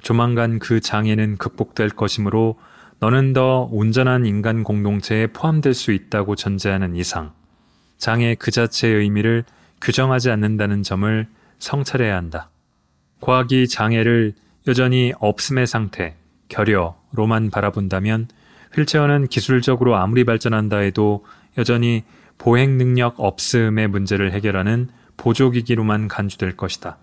조만간 0.03 0.59
그 0.59 0.81
장애는 0.81 1.37
극복될 1.37 1.91
것이므로 1.91 2.59
너는 3.01 3.33
더 3.33 3.69
온전한 3.71 4.27
인간 4.27 4.65
공동체에 4.65 5.29
포함될 5.29 5.75
수 5.75 5.93
있다고 5.93 6.35
전제하는 6.35 6.97
이상 6.97 7.33
장애 7.97 8.35
그 8.35 8.51
자체의 8.51 8.97
의미를 8.97 9.45
규정하지 9.81 10.31
않는다는 10.31 10.83
점을 10.83 11.27
성찰해야 11.59 12.17
한다. 12.17 12.51
과학이 13.21 13.69
장애를 13.69 14.35
여전히 14.67 15.13
없음의 15.19 15.67
상태, 15.67 16.17
결여로만 16.49 17.51
바라본다면 17.51 18.29
휠체어는 18.75 19.29
기술적으로 19.29 19.97
아무리 19.97 20.25
발전한다 20.25 20.79
해도 20.79 21.25
여전히 21.57 22.05
보행 22.37 22.79
능력 22.79 23.15
없음의 23.19 23.89
문제를 23.89 24.33
해결하는 24.33 24.89
보조기기로만 25.17 26.09
간주될 26.09 26.57
것이다. 26.57 26.99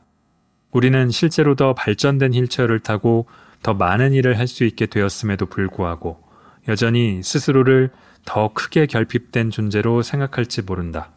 우리는 0.76 1.10
실제로 1.10 1.56
더 1.56 1.74
발전된 1.74 2.34
휠체어를 2.34 2.82
타고 2.82 3.28
더 3.64 3.74
많은 3.74 4.12
일을 4.12 4.38
할 4.38 4.46
수 4.46 4.66
있게 4.66 4.88
되었음에도 4.88 5.46
불구하고 5.46 6.22
여전히 6.68 7.24
스스로를 7.24 7.92
더 8.26 8.52
크게 8.52 8.86
결핍된 8.86 9.52
존재로 9.52 10.02
생각할지 10.02 10.64
모른다. 10.64 11.14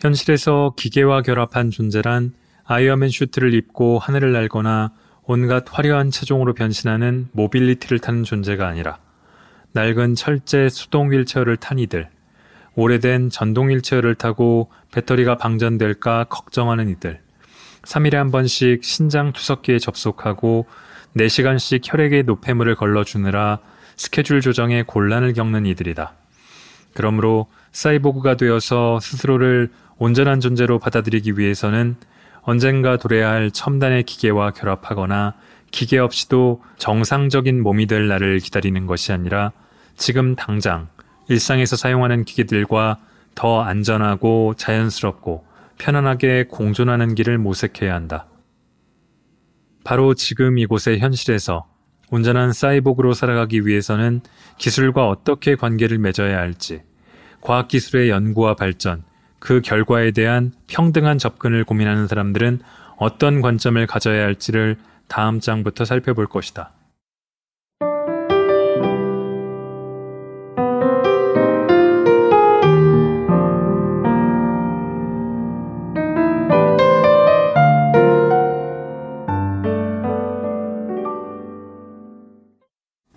현실에서 0.00 0.74
기계와 0.76 1.22
결합한 1.22 1.70
존재란 1.70 2.34
아이언맨 2.64 3.08
슈트를 3.08 3.54
입고 3.54 4.00
하늘을 4.00 4.32
날거나 4.32 4.90
온갖 5.22 5.64
화려한 5.70 6.10
차종으로 6.10 6.54
변신하는 6.54 7.28
모빌리티를 7.30 8.00
타는 8.00 8.24
존재가 8.24 8.66
아니라 8.66 8.98
낡은 9.74 10.16
철제 10.16 10.68
수동 10.68 11.12
휠체어를 11.12 11.56
탄 11.56 11.78
이들, 11.78 12.08
오래된 12.74 13.30
전동 13.30 13.70
휠체어를 13.70 14.16
타고 14.16 14.72
배터리가 14.90 15.36
방전될까 15.36 16.24
걱정하는 16.24 16.88
이들, 16.88 17.25
3일에 17.86 18.14
한 18.14 18.30
번씩 18.30 18.82
신장 18.84 19.32
투석기에 19.32 19.78
접속하고 19.78 20.66
4시간씩 21.16 21.80
혈액의 21.84 22.22
노폐물을 22.22 22.74
걸러주느라 22.74 23.60
스케줄 23.96 24.40
조정에 24.40 24.82
곤란을 24.82 25.32
겪는 25.32 25.64
이들이다. 25.66 26.14
그러므로 26.94 27.46
사이보그가 27.72 28.36
되어서 28.36 28.98
스스로를 29.00 29.70
온전한 29.98 30.40
존재로 30.40 30.78
받아들이기 30.78 31.38
위해서는 31.38 31.96
언젠가 32.42 32.96
도래야 32.96 33.30
할 33.30 33.50
첨단의 33.50 34.02
기계와 34.02 34.50
결합하거나 34.50 35.34
기계 35.70 35.98
없이도 35.98 36.62
정상적인 36.78 37.62
몸이 37.62 37.86
될 37.86 38.08
날을 38.08 38.40
기다리는 38.40 38.86
것이 38.86 39.12
아니라 39.12 39.52
지금 39.96 40.34
당장 40.34 40.88
일상에서 41.28 41.76
사용하는 41.76 42.24
기계들과 42.24 42.98
더 43.34 43.62
안전하고 43.62 44.54
자연스럽고 44.56 45.44
편안하게 45.78 46.46
공존하는 46.48 47.14
길을 47.14 47.38
모색해야 47.38 47.94
한다. 47.94 48.28
바로 49.84 50.14
지금 50.14 50.58
이곳의 50.58 50.98
현실에서 50.98 51.66
온전한 52.10 52.52
사이보그로 52.52 53.12
살아가기 53.12 53.66
위해서는 53.66 54.20
기술과 54.58 55.08
어떻게 55.08 55.54
관계를 55.56 55.98
맺어야 55.98 56.38
할지, 56.38 56.82
과학기술의 57.40 58.10
연구와 58.10 58.54
발전, 58.54 59.04
그 59.38 59.60
결과에 59.60 60.10
대한 60.10 60.52
평등한 60.66 61.18
접근을 61.18 61.64
고민하는 61.64 62.06
사람들은 62.06 62.60
어떤 62.96 63.40
관점을 63.40 63.84
가져야 63.86 64.24
할지를 64.24 64.76
다음 65.08 65.40
장부터 65.40 65.84
살펴볼 65.84 66.26
것이다. 66.26 66.72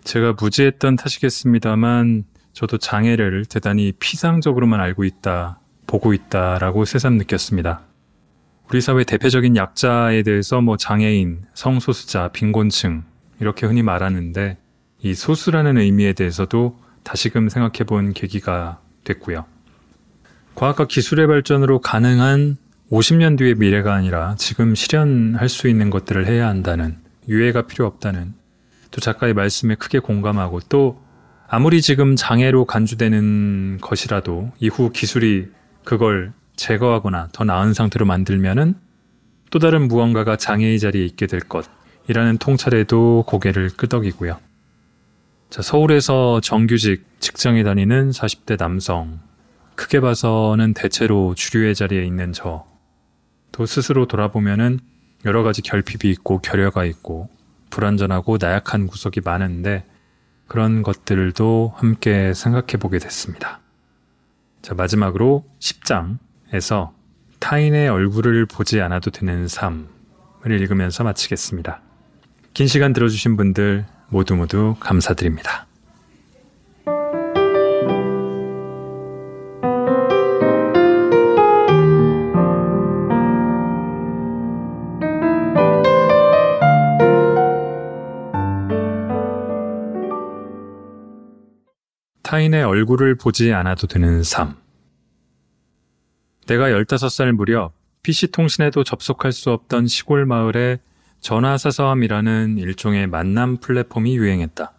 제가 0.10 0.34
무지했던 0.40 0.96
탓이겠습니다만 0.96 2.24
저도 2.54 2.80
장애를 2.80 3.46
대단히 3.46 3.92
피상적으로만 3.92 4.80
알고 4.80 5.04
있다, 5.04 5.60
보고 5.86 6.16
있다라고 6.16 6.86
새삼 6.86 7.18
느꼈습니다. 7.18 7.82
우리 8.72 8.82
사회 8.82 9.04
대표적인 9.04 9.56
약자에 9.56 10.24
대해서 10.24 10.62
뭐 10.62 10.78
장애인, 10.78 11.44
성소수자, 11.54 12.30
빈곤층 12.30 13.04
이렇게 13.40 13.68
흔히 13.68 13.84
말하는데 13.84 14.58
이 15.04 15.14
소수라는 15.14 15.78
의미에 15.78 16.14
대해서도 16.14 16.80
다시금 17.04 17.48
생각해 17.48 17.84
본 17.86 18.14
계기가 18.14 18.80
됐고요. 19.04 19.46
과학과 20.56 20.88
기술의 20.88 21.28
발전으로 21.28 21.82
가능한 21.82 22.58
50년 22.92 23.38
뒤의 23.38 23.54
미래가 23.54 23.94
아니라 23.94 24.34
지금 24.40 24.74
실현할 24.74 25.50
수 25.50 25.68
있는 25.68 25.92
것들을 25.92 26.26
해야 26.26 26.48
한다는 26.48 26.98
유해가 27.28 27.68
필요 27.68 27.86
없다는 27.86 28.39
또 28.92 29.02
작가의 29.02 29.34
말씀에 29.34 29.76
크게 29.76 30.00
공감하고 30.00 30.62
또 30.70 31.02
아무리 31.48 31.82
지금 31.82 32.16
장애로 32.16 32.66
간주되는 32.66 33.80
것이라도 33.82 34.52
이후 34.60 34.92
기술이 34.92 35.48
그걸 35.84 36.34
제거하거나 36.56 37.30
더 37.32 37.44
나은 37.44 37.74
상태로 37.74 38.06
만들면은 38.06 38.76
또 39.50 39.60
다른 39.60 39.88
무언가가 39.88 40.36
장애의 40.36 40.80
자리에 40.80 41.04
있게 41.06 41.26
될 41.26 41.40
것이라는 41.40 42.38
통찰에도 42.38 43.24
고개를 43.26 43.72
끄덕이고요. 43.72 44.38
자, 45.50 45.62
서울에서 45.64 46.42
정규직 46.42 47.04
직장에 47.20 47.64
다니는 47.64 48.12
40대 48.12 48.58
남성. 48.58 49.20
크게 49.76 50.02
봐서는 50.02 50.74
대체로 50.76 51.34
주류의 51.34 51.74
자리에 51.74 52.06
있는 52.06 52.34
저. 52.34 52.68
또 53.52 53.66
스스로 53.66 54.06
돌아보면은 54.08 54.80
여러 55.26 55.42
가지 55.42 55.62
결핍이 55.62 56.12
있고 56.12 56.40
결여가 56.40 56.86
있고 56.86 57.30
불완전하고 57.70 58.38
나약한 58.40 58.88
구석이 58.88 59.22
많은데 59.24 59.86
그런 60.48 60.82
것들도 60.84 61.74
함께 61.76 62.34
생각해 62.34 62.78
보게 62.80 62.98
됐습니다. 63.00 63.62
자, 64.62 64.74
마지막으로 64.74 65.46
10장에서 65.60 66.92
타인의 67.40 67.88
얼굴을 67.88 68.46
보지 68.46 68.82
않아도 68.82 69.12
되는 69.12 69.48
삶을 69.48 69.88
읽으면서 70.48 71.04
마치겠습니다. 71.04 71.82
긴 72.54 72.68
시간 72.68 72.92
들어주신 72.92 73.38
분들 73.38 73.86
모두 74.10 74.36
모두 74.36 74.76
감사드립니다. 74.80 75.69
타인의 92.30 92.64
얼굴을 92.64 93.16
보지 93.16 93.54
않아도 93.54 93.88
되는 93.88 94.22
삶. 94.22 94.56
내가 96.46 96.70
15살 96.70 97.32
무렵 97.32 97.74
PC통신에도 98.04 98.84
접속할 98.84 99.32
수 99.32 99.50
없던 99.50 99.88
시골 99.88 100.28
마을에 100.28 100.78
전화사서함이라는 101.22 102.60
일종의 102.60 103.08
만남 103.08 103.58
플랫폼이 103.58 104.16
유행했다. 104.16 104.74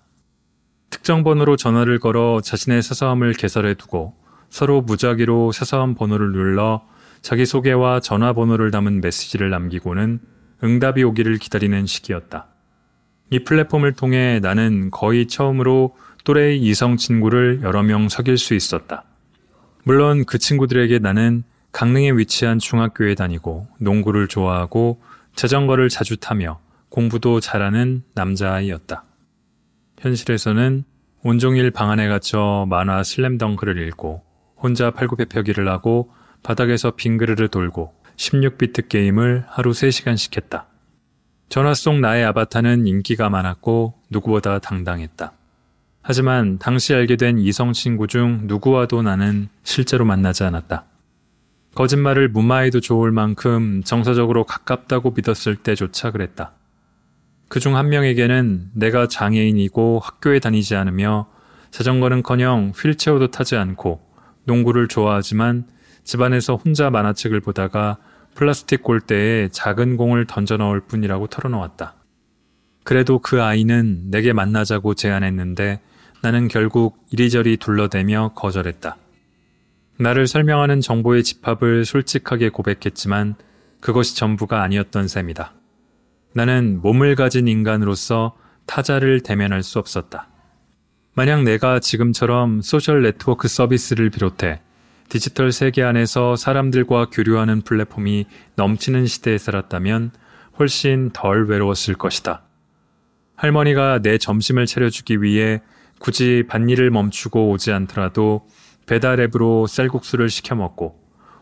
특정 0.91 1.25
번호로 1.25 1.57
전화를 1.57 1.99
걸어 1.99 2.41
자신의 2.41 2.83
사서함을 2.83 3.33
개설해 3.33 3.75
두고 3.75 4.15
서로 4.49 4.81
무작위로 4.81 5.51
사서함 5.51 5.97
번호를 5.97 6.31
눌러 6.31 6.87
자기소개와 7.23 7.99
전화번호를 7.99 8.71
담은 8.71 9.01
메시지를 9.01 9.51
남기고는 9.51 10.21
응답이 10.63 11.03
오기를 11.03 11.39
기다리는 11.39 11.85
시기였다. 11.85 12.47
이 13.31 13.41
플랫폼을 13.41 13.95
통해 13.95 14.39
나는 14.41 14.91
거의 14.93 15.27
처음으로 15.27 15.97
또래의 16.25 16.61
이성 16.61 16.97
친구를 16.97 17.61
여러 17.63 17.83
명 17.83 18.09
사귈 18.09 18.39
수 18.39 18.55
있었다. 18.55 19.05
물론 19.85 20.25
그 20.25 20.39
친구들에게 20.39 20.99
나는 20.99 21.43
강릉에 21.73 22.13
위치한 22.13 22.59
중학교에 22.59 23.15
다니고 23.15 23.69
농구를 23.79 24.29
좋아하고 24.29 25.01
자전거를 25.35 25.89
자주 25.89 26.17
타며 26.17 26.61
공부도 26.89 27.41
잘하는 27.41 28.03
남자아이였다. 28.15 29.05
현실에서는 30.01 30.85
온종일 31.23 31.71
방 31.71 31.91
안에 31.91 32.09
갇혀 32.09 32.67
만화 32.69 33.03
슬램덩크를 33.03 33.87
읽고 33.89 34.23
혼자 34.57 34.91
팔굽혀펴기를 34.91 35.69
하고 35.69 36.11
바닥에서 36.43 36.93
빙그르르 36.93 37.49
돌고 37.49 37.95
16비트 38.17 38.89
게임을 38.89 39.45
하루 39.49 39.71
3시간씩 39.71 40.37
했다. 40.37 40.67
전화 41.49 41.75
속 41.75 41.99
나의 41.99 42.25
아바타는 42.25 42.87
인기가 42.87 43.29
많았고 43.29 43.95
누구보다 44.11 44.59
당당했다. 44.59 45.33
하지만 46.03 46.59
당시 46.59 46.95
알게 46.95 47.17
된 47.17 47.39
이성 47.39 47.73
친구 47.73 48.07
중 48.07 48.43
누구와도 48.45 49.03
나는 49.03 49.49
실제로 49.63 50.05
만나지 50.05 50.45
않았다. 50.45 50.85
거짓말을 51.75 52.29
무마해도 52.29 52.81
좋을 52.81 53.13
만큼 53.13 53.83
정서적으로 53.85 54.45
가깝다고 54.45 55.13
믿었을 55.17 55.57
때조차 55.57 56.11
그랬다. 56.11 56.53
그 57.49 57.61
중 57.61 57.77
한 57.77 57.89
명에게는 57.89 58.71
내가 58.75 59.09
장애인이고 59.09 60.01
학교에 60.03 60.39
다니지 60.39 60.77
않으며 60.77 61.27
자전거는커녕 61.71 62.73
휠체어도 62.75 63.31
타지 63.31 63.57
않고 63.57 64.01
농구를 64.45 64.89
좋아하지만 64.89 65.67
집안에서 66.05 66.57
혼자 66.57 66.91
만화책을 66.91 67.41
보다가 67.41 67.99
플라스틱 68.35 68.83
골대에 68.83 69.49
작은 69.49 69.97
공을 69.97 70.27
던져 70.27 70.57
넣을 70.57 70.81
뿐이라고 70.81 71.27
털어놓았다. 71.27 71.95
그래도 72.85 73.19
그 73.19 73.43
아이는 73.43 74.11
내게 74.11 74.33
만나자고 74.33 74.95
제안했는데 74.95 75.81
나는 76.23 76.49
결국 76.49 76.99
이리저리 77.11 77.57
둘러대며 77.57 78.33
거절했다. 78.35 78.97
나를 79.99 80.27
설명하는 80.27 80.81
정보의 80.81 81.23
집합을 81.25 81.85
솔직하게 81.85 82.51
고백했지만 82.51 83.35
그것이 83.81 84.17
전부가 84.17 84.63
아니었던 84.63 85.09
셈이다. 85.09 85.55
나는 86.35 86.81
몸을 86.83 87.17
가진 87.17 87.49
인간으로서 87.49 88.37
타자를 88.67 89.21
대면할 89.21 89.63
수 89.63 89.79
없었다. 89.79 90.29
만약 91.15 91.43
내가 91.43 91.81
지금처럼 91.81 92.63
소셜 92.63 93.03
네트워크 93.03 93.49
서비스를 93.49 94.11
비롯해 94.11 94.61
디지털 95.09 95.51
세계 95.51 95.83
안에서 95.83 96.37
사람들과 96.37 97.07
교류하는 97.11 97.63
플랫폼이 97.63 98.27
넘치는 98.55 99.07
시대에 99.07 99.39
살았다면 99.39 100.13
훨씬 100.59 101.11
덜 101.13 101.47
외로웠을 101.49 101.95
것이다. 101.95 102.43
할머니가 103.35 104.01
내 104.03 104.19
점심을 104.19 104.67
차려주기 104.67 105.21
위해 105.23 105.63
굳이 106.01 106.45
밭일을 106.49 106.91
멈추고 106.91 107.51
오지 107.51 107.73
않더라도 107.73 108.47
배달 108.87 109.21
앱으로 109.21 109.67
쌀국수를 109.69 110.31
시켜 110.31 110.57
먹고 110.57 110.99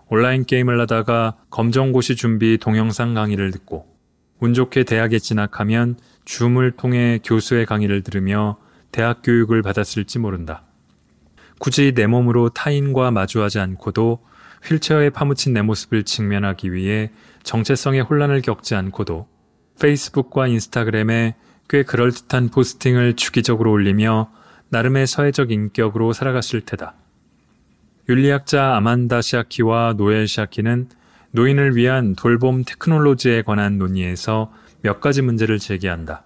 온라인 0.09 0.45
게임을 0.45 0.79
하다가 0.81 1.37
검정고시 1.49 2.17
준비 2.17 2.59
동영상 2.59 3.15
강의를 3.15 3.53
듣고 3.53 3.87
운 4.41 4.55
좋게 4.55 4.85
대학에 4.85 5.19
진학하면 5.19 5.97
줌을 6.25 6.73
통해 6.73 7.21
교수의 7.25 7.67
강의를 7.67 8.03
들으며 8.03 8.59
대학 8.91 9.23
교육을 9.23 9.63
받았을지 9.63 10.19
모른다. 10.19 10.65
굳이 11.59 11.93
내 11.95 12.07
몸으로 12.07 12.49
타인과 12.51 13.11
마주하지 13.13 13.61
않고도 13.61 14.25
휠체어에 14.65 15.11
파묻힌 15.11 15.53
내 15.53 15.63
모습을 15.63 16.03
직면하기 16.03 16.73
위해 16.73 17.11
정체성의 17.45 18.03
혼란을 18.03 18.43
겪지 18.43 18.75
않고도 18.75 19.29
페이스북과 19.81 20.49
인스타그램에 20.49 21.37
꽤 21.69 21.83
그럴듯한 21.85 22.49
포스팅을 22.49 23.15
주기적으로 23.15 23.71
올리며 23.71 24.31
나름의 24.71 25.07
사회적 25.07 25.51
인격으로 25.51 26.13
살아갔을 26.13 26.61
테다. 26.61 26.95
윤리학자 28.09 28.77
아만다 28.77 29.21
시아키와 29.21 29.95
노엘 29.97 30.27
시아키는 30.27 30.89
노인을 31.33 31.77
위한 31.77 32.15
돌봄 32.15 32.65
테크놀로지에 32.65 33.43
관한 33.43 33.79
논의에서 33.79 34.53
몇 34.83 35.01
가지 35.01 35.23
문제를 35.23 35.59
제기한다. 35.59 36.25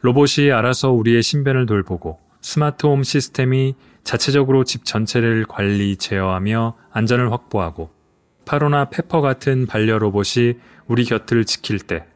로봇이 0.00 0.52
알아서 0.52 0.90
우리의 0.92 1.22
신변을 1.22 1.66
돌보고 1.66 2.18
스마트홈 2.40 3.02
시스템이 3.02 3.74
자체적으로 4.04 4.64
집 4.64 4.84
전체를 4.84 5.44
관리, 5.48 5.96
제어하며 5.96 6.76
안전을 6.90 7.32
확보하고 7.32 7.90
파로나 8.44 8.86
페퍼 8.86 9.20
같은 9.20 9.66
반려 9.66 9.98
로봇이 9.98 10.54
우리 10.86 11.04
곁을 11.04 11.44
지킬 11.44 11.78
때 11.78 12.06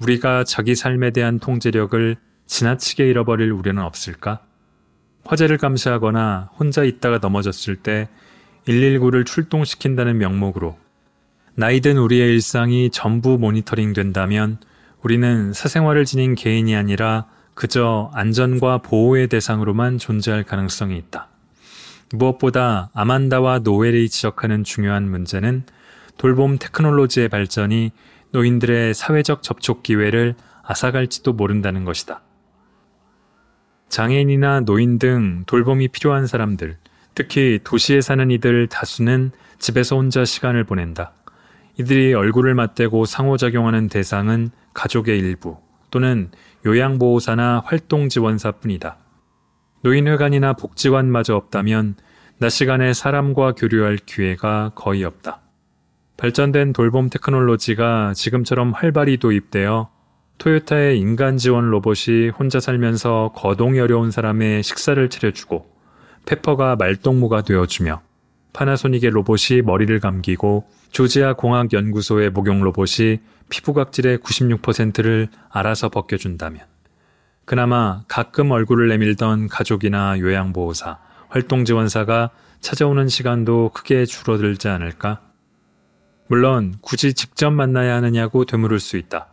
우리가 0.00 0.44
자기 0.44 0.74
삶에 0.74 1.10
대한 1.12 1.38
통제력을 1.38 2.16
지나치게 2.46 3.08
잃어버릴 3.08 3.52
우려는 3.52 3.82
없을까? 3.82 4.42
화재를 5.24 5.58
감시하거나 5.58 6.50
혼자 6.58 6.84
있다가 6.84 7.18
넘어졌을 7.18 7.76
때 7.76 8.08
119를 8.66 9.26
출동시킨다는 9.26 10.18
명목으로 10.18 10.76
나이든 11.54 11.98
우리의 11.98 12.30
일상이 12.30 12.90
전부 12.90 13.38
모니터링 13.38 13.92
된다면 13.92 14.58
우리는 15.02 15.52
사생활을 15.52 16.04
지닌 16.04 16.34
개인이 16.34 16.74
아니라 16.74 17.26
그저 17.54 18.10
안전과 18.14 18.78
보호의 18.78 19.28
대상으로만 19.28 19.98
존재할 19.98 20.44
가능성이 20.44 20.96
있다. 20.96 21.28
무엇보다 22.12 22.90
아만다와 22.94 23.60
노엘이 23.60 24.08
지적하는 24.08 24.64
중요한 24.64 25.10
문제는 25.10 25.64
돌봄 26.16 26.58
테크놀로지의 26.58 27.28
발전이 27.28 27.90
노인들의 28.30 28.94
사회적 28.94 29.42
접촉 29.42 29.82
기회를 29.82 30.34
앗아갈지도 30.62 31.32
모른다는 31.32 31.84
것이다. 31.84 32.22
장애인이나 33.92 34.60
노인 34.60 34.98
등 34.98 35.44
돌봄이 35.46 35.88
필요한 35.88 36.26
사람들, 36.26 36.78
특히 37.14 37.58
도시에 37.62 38.00
사는 38.00 38.30
이들 38.30 38.68
다수는 38.68 39.32
집에서 39.58 39.96
혼자 39.96 40.24
시간을 40.24 40.64
보낸다. 40.64 41.12
이들이 41.78 42.14
얼굴을 42.14 42.54
맞대고 42.54 43.04
상호작용하는 43.04 43.90
대상은 43.90 44.48
가족의 44.72 45.18
일부 45.18 45.58
또는 45.90 46.30
요양보호사나 46.64 47.64
활동지원사뿐이다. 47.66 48.96
노인회관이나 49.82 50.54
복지관마저 50.54 51.36
없다면 51.36 51.96
낮 52.38 52.48
시간에 52.48 52.94
사람과 52.94 53.52
교류할 53.52 53.98
기회가 53.98 54.72
거의 54.74 55.04
없다. 55.04 55.42
발전된 56.16 56.72
돌봄 56.72 57.10
테크놀로지가 57.10 58.14
지금처럼 58.14 58.72
활발히 58.72 59.18
도입되어 59.18 59.90
토요타의 60.38 60.98
인간 60.98 61.36
지원 61.36 61.70
로봇이 61.70 62.30
혼자 62.30 62.58
살면서 62.58 63.32
거동이 63.34 63.78
어려운 63.78 64.10
사람의 64.10 64.62
식사를 64.62 65.08
차려주고 65.08 65.70
페퍼가 66.26 66.76
말동무가 66.76 67.42
되어주며 67.42 68.02
파나소닉의 68.52 69.10
로봇이 69.10 69.62
머리를 69.64 69.98
감기고 70.00 70.66
조지아 70.90 71.34
공학 71.34 71.72
연구소의 71.72 72.30
목용 72.30 72.60
로봇이 72.62 73.20
피부각질의 73.48 74.18
96%를 74.18 75.28
알아서 75.50 75.88
벗겨준다면 75.88 76.60
그나마 77.44 78.02
가끔 78.08 78.50
얼굴을 78.50 78.88
내밀던 78.88 79.48
가족이나 79.48 80.18
요양보호사, 80.18 80.98
활동지원사가 81.28 82.30
찾아오는 82.60 83.08
시간도 83.08 83.70
크게 83.74 84.04
줄어들지 84.04 84.68
않을까? 84.68 85.20
물론 86.28 86.74
굳이 86.80 87.14
직접 87.14 87.50
만나야 87.50 87.96
하느냐고 87.96 88.44
되물을 88.44 88.78
수 88.78 88.96
있다. 88.96 89.31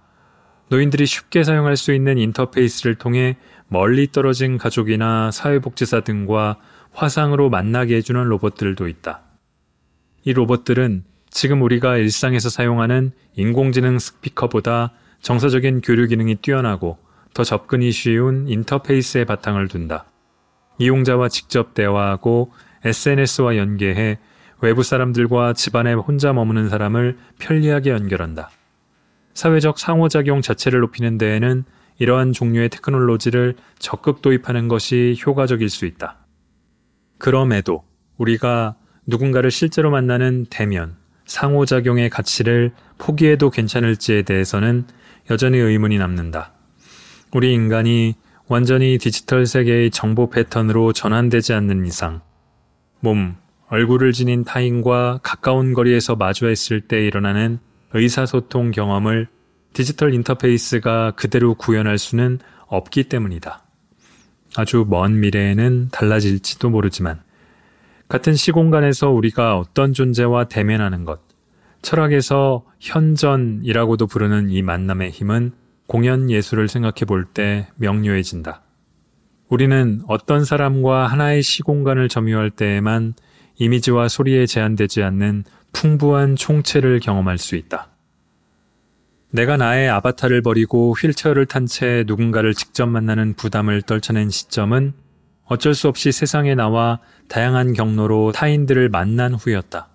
노인들이 0.69 1.05
쉽게 1.05 1.43
사용할 1.43 1.77
수 1.77 1.93
있는 1.93 2.17
인터페이스를 2.17 2.95
통해 2.95 3.37
멀리 3.67 4.11
떨어진 4.11 4.57
가족이나 4.57 5.31
사회복지사 5.31 6.01
등과 6.01 6.57
화상으로 6.93 7.49
만나게 7.49 7.95
해주는 7.97 8.23
로봇들도 8.23 8.87
있다. 8.87 9.21
이 10.23 10.33
로봇들은 10.33 11.03
지금 11.31 11.61
우리가 11.61 11.97
일상에서 11.97 12.49
사용하는 12.49 13.11
인공지능 13.35 13.99
스피커보다 13.99 14.93
정서적인 15.21 15.81
교류 15.81 16.07
기능이 16.07 16.35
뛰어나고 16.35 16.97
더 17.33 17.43
접근이 17.43 17.91
쉬운 17.91 18.47
인터페이스의 18.47 19.25
바탕을 19.25 19.67
둔다. 19.67 20.05
이용자와 20.79 21.29
직접 21.29 21.73
대화하고 21.73 22.51
SNS와 22.83 23.57
연계해 23.57 24.17
외부 24.61 24.83
사람들과 24.83 25.53
집안에 25.53 25.93
혼자 25.93 26.33
머무는 26.33 26.69
사람을 26.69 27.17
편리하게 27.39 27.91
연결한다. 27.91 28.49
사회적 29.39 29.79
상호작용 29.79 30.41
자체를 30.41 30.81
높이는 30.81 31.17
데에는 31.17 31.63
이러한 31.97 32.33
종류의 32.33 32.67
테크놀로지를 32.67 33.55
적극 33.77 34.21
도입하는 34.21 34.67
것이 34.67 35.17
효과적일 35.25 35.69
수 35.69 35.85
있다. 35.85 36.17
그럼에도 37.17 37.85
우리가 38.17 38.75
누군가를 39.07 39.49
실제로 39.49 39.91
만나는 39.91 40.47
대면, 40.49 40.97
상호작용의 41.25 42.09
가치를 42.09 42.73
포기해도 42.97 43.49
괜찮을지에 43.49 44.23
대해서는 44.23 44.83
여전히 45.31 45.57
의문이 45.57 45.97
남는다. 45.97 46.51
우리 47.31 47.53
인간이 47.53 48.15
완전히 48.49 48.97
디지털 48.97 49.45
세계의 49.45 49.91
정보 49.91 50.29
패턴으로 50.29 50.91
전환되지 50.91 51.53
않는 51.53 51.85
이상, 51.85 52.19
몸, 52.99 53.37
얼굴을 53.69 54.11
지닌 54.11 54.43
타인과 54.43 55.21
가까운 55.23 55.73
거리에서 55.73 56.17
마주했을 56.17 56.81
때 56.81 57.05
일어나는 57.05 57.59
의사소통 57.93 58.71
경험을 58.71 59.27
디지털 59.73 60.13
인터페이스가 60.13 61.11
그대로 61.11 61.55
구현할 61.55 61.97
수는 61.97 62.39
없기 62.67 63.05
때문이다. 63.05 63.63
아주 64.55 64.85
먼 64.87 65.19
미래에는 65.19 65.89
달라질지도 65.91 66.69
모르지만 66.69 67.21
같은 68.07 68.33
시공간에서 68.33 69.09
우리가 69.11 69.57
어떤 69.57 69.93
존재와 69.93 70.45
대면하는 70.45 71.05
것, 71.05 71.19
철학에서 71.83 72.65
현전이라고도 72.79 74.07
부르는 74.07 74.49
이 74.49 74.61
만남의 74.63 75.11
힘은 75.11 75.51
공연 75.87 76.29
예술을 76.29 76.67
생각해 76.67 77.05
볼 77.07 77.25
때 77.33 77.67
명료해진다. 77.75 78.63
우리는 79.47 80.01
어떤 80.07 80.45
사람과 80.45 81.07
하나의 81.07 81.41
시공간을 81.41 82.09
점유할 82.09 82.51
때에만 82.51 83.13
이미지와 83.57 84.07
소리에 84.07 84.45
제한되지 84.45 85.03
않는 85.03 85.43
풍부한 85.73 86.35
총체를 86.35 86.99
경험할 86.99 87.37
수 87.37 87.55
있다. 87.55 87.89
내가 89.31 89.57
나의 89.57 89.89
아바타를 89.89 90.41
버리고 90.41 90.93
휠체어를 90.93 91.45
탄 91.45 91.65
채 91.67 92.03
누군가를 92.07 92.53
직접 92.53 92.87
만나는 92.87 93.35
부담을 93.35 93.81
떨쳐낸 93.81 94.29
시점은 94.29 94.93
어쩔 95.45 95.73
수 95.73 95.87
없이 95.87 96.11
세상에 96.11 96.55
나와 96.55 96.99
다양한 97.27 97.73
경로로 97.73 98.31
타인들을 98.31 98.89
만난 98.89 99.33
후였다. 99.33 99.89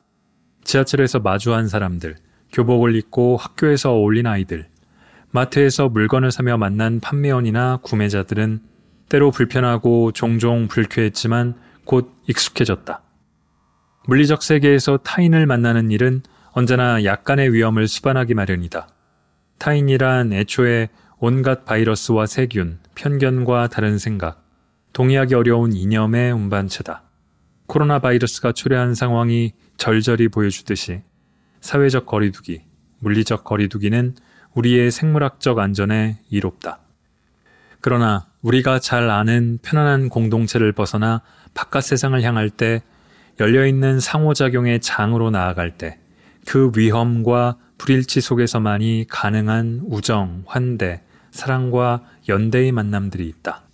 지하철에서 0.64 1.20
마주한 1.20 1.68
사람들, 1.68 2.16
교복을 2.53 2.97
입고 2.97 3.37
학교에서 3.37 3.93
어울린 3.93 4.27
아이들, 4.27 4.68
마트에서 5.31 5.89
물건을 5.89 6.31
사며 6.31 6.57
만난 6.57 7.01
판매원이나 7.01 7.79
구매자들은 7.83 8.61
때로 9.09 9.31
불편하고 9.31 10.12
종종 10.12 10.68
불쾌했지만 10.68 11.55
곧 11.85 12.12
익숙해졌다. 12.27 13.04
물리적 14.07 14.43
세계에서 14.43 14.99
타인을 14.99 15.47
만나는 15.47 15.91
일은 15.91 16.23
언제나 16.53 17.05
약간의 17.05 17.53
위험을 17.53 17.89
수반하기 17.89 18.35
마련이다. 18.35 18.89
타인이란 19.59 20.33
애초에 20.33 20.91
온갖 21.19 21.65
바이러스와 21.65 22.27
세균, 22.27 22.81
편견과 22.95 23.69
다른 23.69 23.99
생각, 23.99 24.45
동의하기 24.93 25.35
어려운 25.35 25.73
이념의 25.73 26.33
운반체다. 26.33 27.03
코로나 27.67 27.99
바이러스가 27.99 28.53
초래한 28.53 28.95
상황이 28.95 29.53
절절히 29.79 30.29
보여주듯이 30.29 31.01
사회적 31.63 32.05
거리두기, 32.05 32.63
물리적 32.99 33.43
거리두기는 33.43 34.17
우리의 34.53 34.91
생물학적 34.91 35.59
안전에 35.59 36.21
이롭다. 36.29 36.81
그러나 37.81 38.27
우리가 38.43 38.81
잘 38.81 39.09
아는 39.09 39.59
편안한 39.63 40.11
공동체를 40.11 40.73
벗어나 40.73 41.23
바깥 41.55 41.85
세상을 41.85 42.21
향할 42.23 42.51
때 42.51 42.83
열려있는 43.41 44.01
상호작용의 44.01 44.80
장으로 44.80 45.30
나아갈 45.30 45.76
때 45.76 45.99
그 46.47 46.70
위험과 46.76 47.57
불일치 47.78 48.20
속에서만이 48.20 49.07
가능한 49.09 49.82
우정, 49.87 50.45
환대, 50.47 51.03
사랑과 51.30 52.05
연대의 52.28 52.72
만남들이 52.72 53.26
있다. 53.26 53.64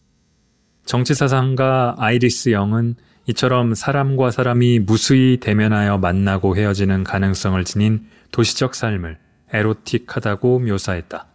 정치사상가 0.87 1.97
아이리스 1.99 2.51
영은 2.51 2.95
이처럼 3.27 3.75
사람과 3.75 4.31
사람이 4.31 4.81
무수히 4.81 5.39
대면하여 5.41 5.99
만나고 5.99 6.57
헤어지는 6.57 7.05
가능성을 7.05 7.63
지닌 7.65 8.07
도시적 8.33 8.75
삶을 8.75 9.19
에로틱하다고 9.53 10.61
묘사했다. 10.61 11.27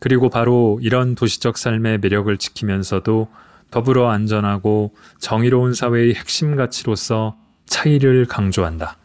그리고 0.00 0.28
바로 0.28 0.78
이런 0.82 1.14
도시적 1.14 1.58
삶의 1.58 1.98
매력을 1.98 2.36
지키면서도 2.36 3.28
더불어 3.70 4.10
안전하고 4.10 4.94
정의로운 5.18 5.74
사회의 5.74 6.14
핵심 6.14 6.56
가치로서 6.56 7.36
차이를 7.66 8.26
강조한다. 8.26 8.98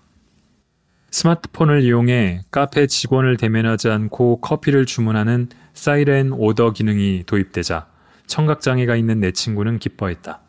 스마트폰을 1.11 1.81
이용해 1.81 2.41
카페 2.51 2.85
직원을 2.85 3.37
대면하지 3.37 3.89
않고 3.89 4.41
커피를 4.41 4.85
주문하는 4.85 5.49
사이렌 5.73 6.31
오더 6.31 6.73
기능이 6.73 7.23
도입되자 7.25 7.87
청각장애가 8.27 8.95
있는 8.95 9.19
내 9.19 9.31
친구는 9.31 9.79
기뻐했다. 9.79 10.41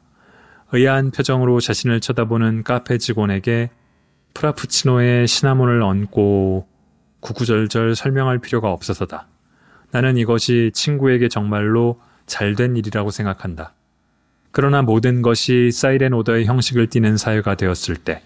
의아한 0.72 1.10
표정으로 1.10 1.60
자신을 1.60 2.00
쳐다보는 2.00 2.62
카페 2.62 2.98
직원에게 2.98 3.70
프라푸치노에 4.34 5.26
시나몬을 5.26 5.82
얹고 5.82 6.68
구구절절 7.20 7.96
설명할 7.96 8.38
필요가 8.38 8.70
없어서다. 8.70 9.26
나는 9.90 10.16
이것이 10.16 10.70
친구에게 10.72 11.28
정말로 11.28 12.00
잘된 12.26 12.76
일이라고 12.76 13.10
생각한다. 13.10 13.74
그러나 14.52 14.82
모든 14.82 15.22
것이 15.22 15.70
사이렌 15.70 16.12
오더의 16.12 16.46
형식을 16.46 16.88
띠는 16.88 17.16
사회가 17.16 17.54
되었을 17.54 17.96
때 17.96 18.22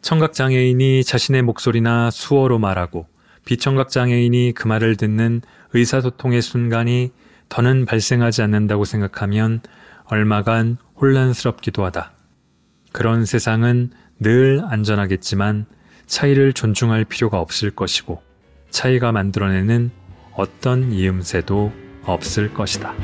청각 0.00 0.32
장애인이 0.32 1.02
자신의 1.02 1.42
목소리나 1.42 2.10
수어로 2.10 2.58
말하고 2.58 3.06
비청각 3.44 3.90
장애인이 3.90 4.52
그 4.54 4.68
말을 4.68 4.96
듣는 4.96 5.40
의사소통의 5.72 6.42
순간이 6.42 7.12
더는 7.48 7.86
발생하지 7.86 8.42
않는다고 8.42 8.84
생각하면 8.84 9.60
얼마간 10.06 10.78
혼란스럽기도 11.00 11.84
하다. 11.84 12.12
그런 12.92 13.24
세상은 13.24 13.90
늘 14.18 14.62
안전하겠지만 14.64 15.66
차이를 16.06 16.52
존중할 16.52 17.04
필요가 17.04 17.40
없을 17.40 17.70
것이고 17.70 18.22
차이가 18.70 19.12
만들어내는 19.12 19.90
어떤 20.34 20.92
이음새도 20.92 21.72
없을 22.04 22.52
것이다. 22.54 22.94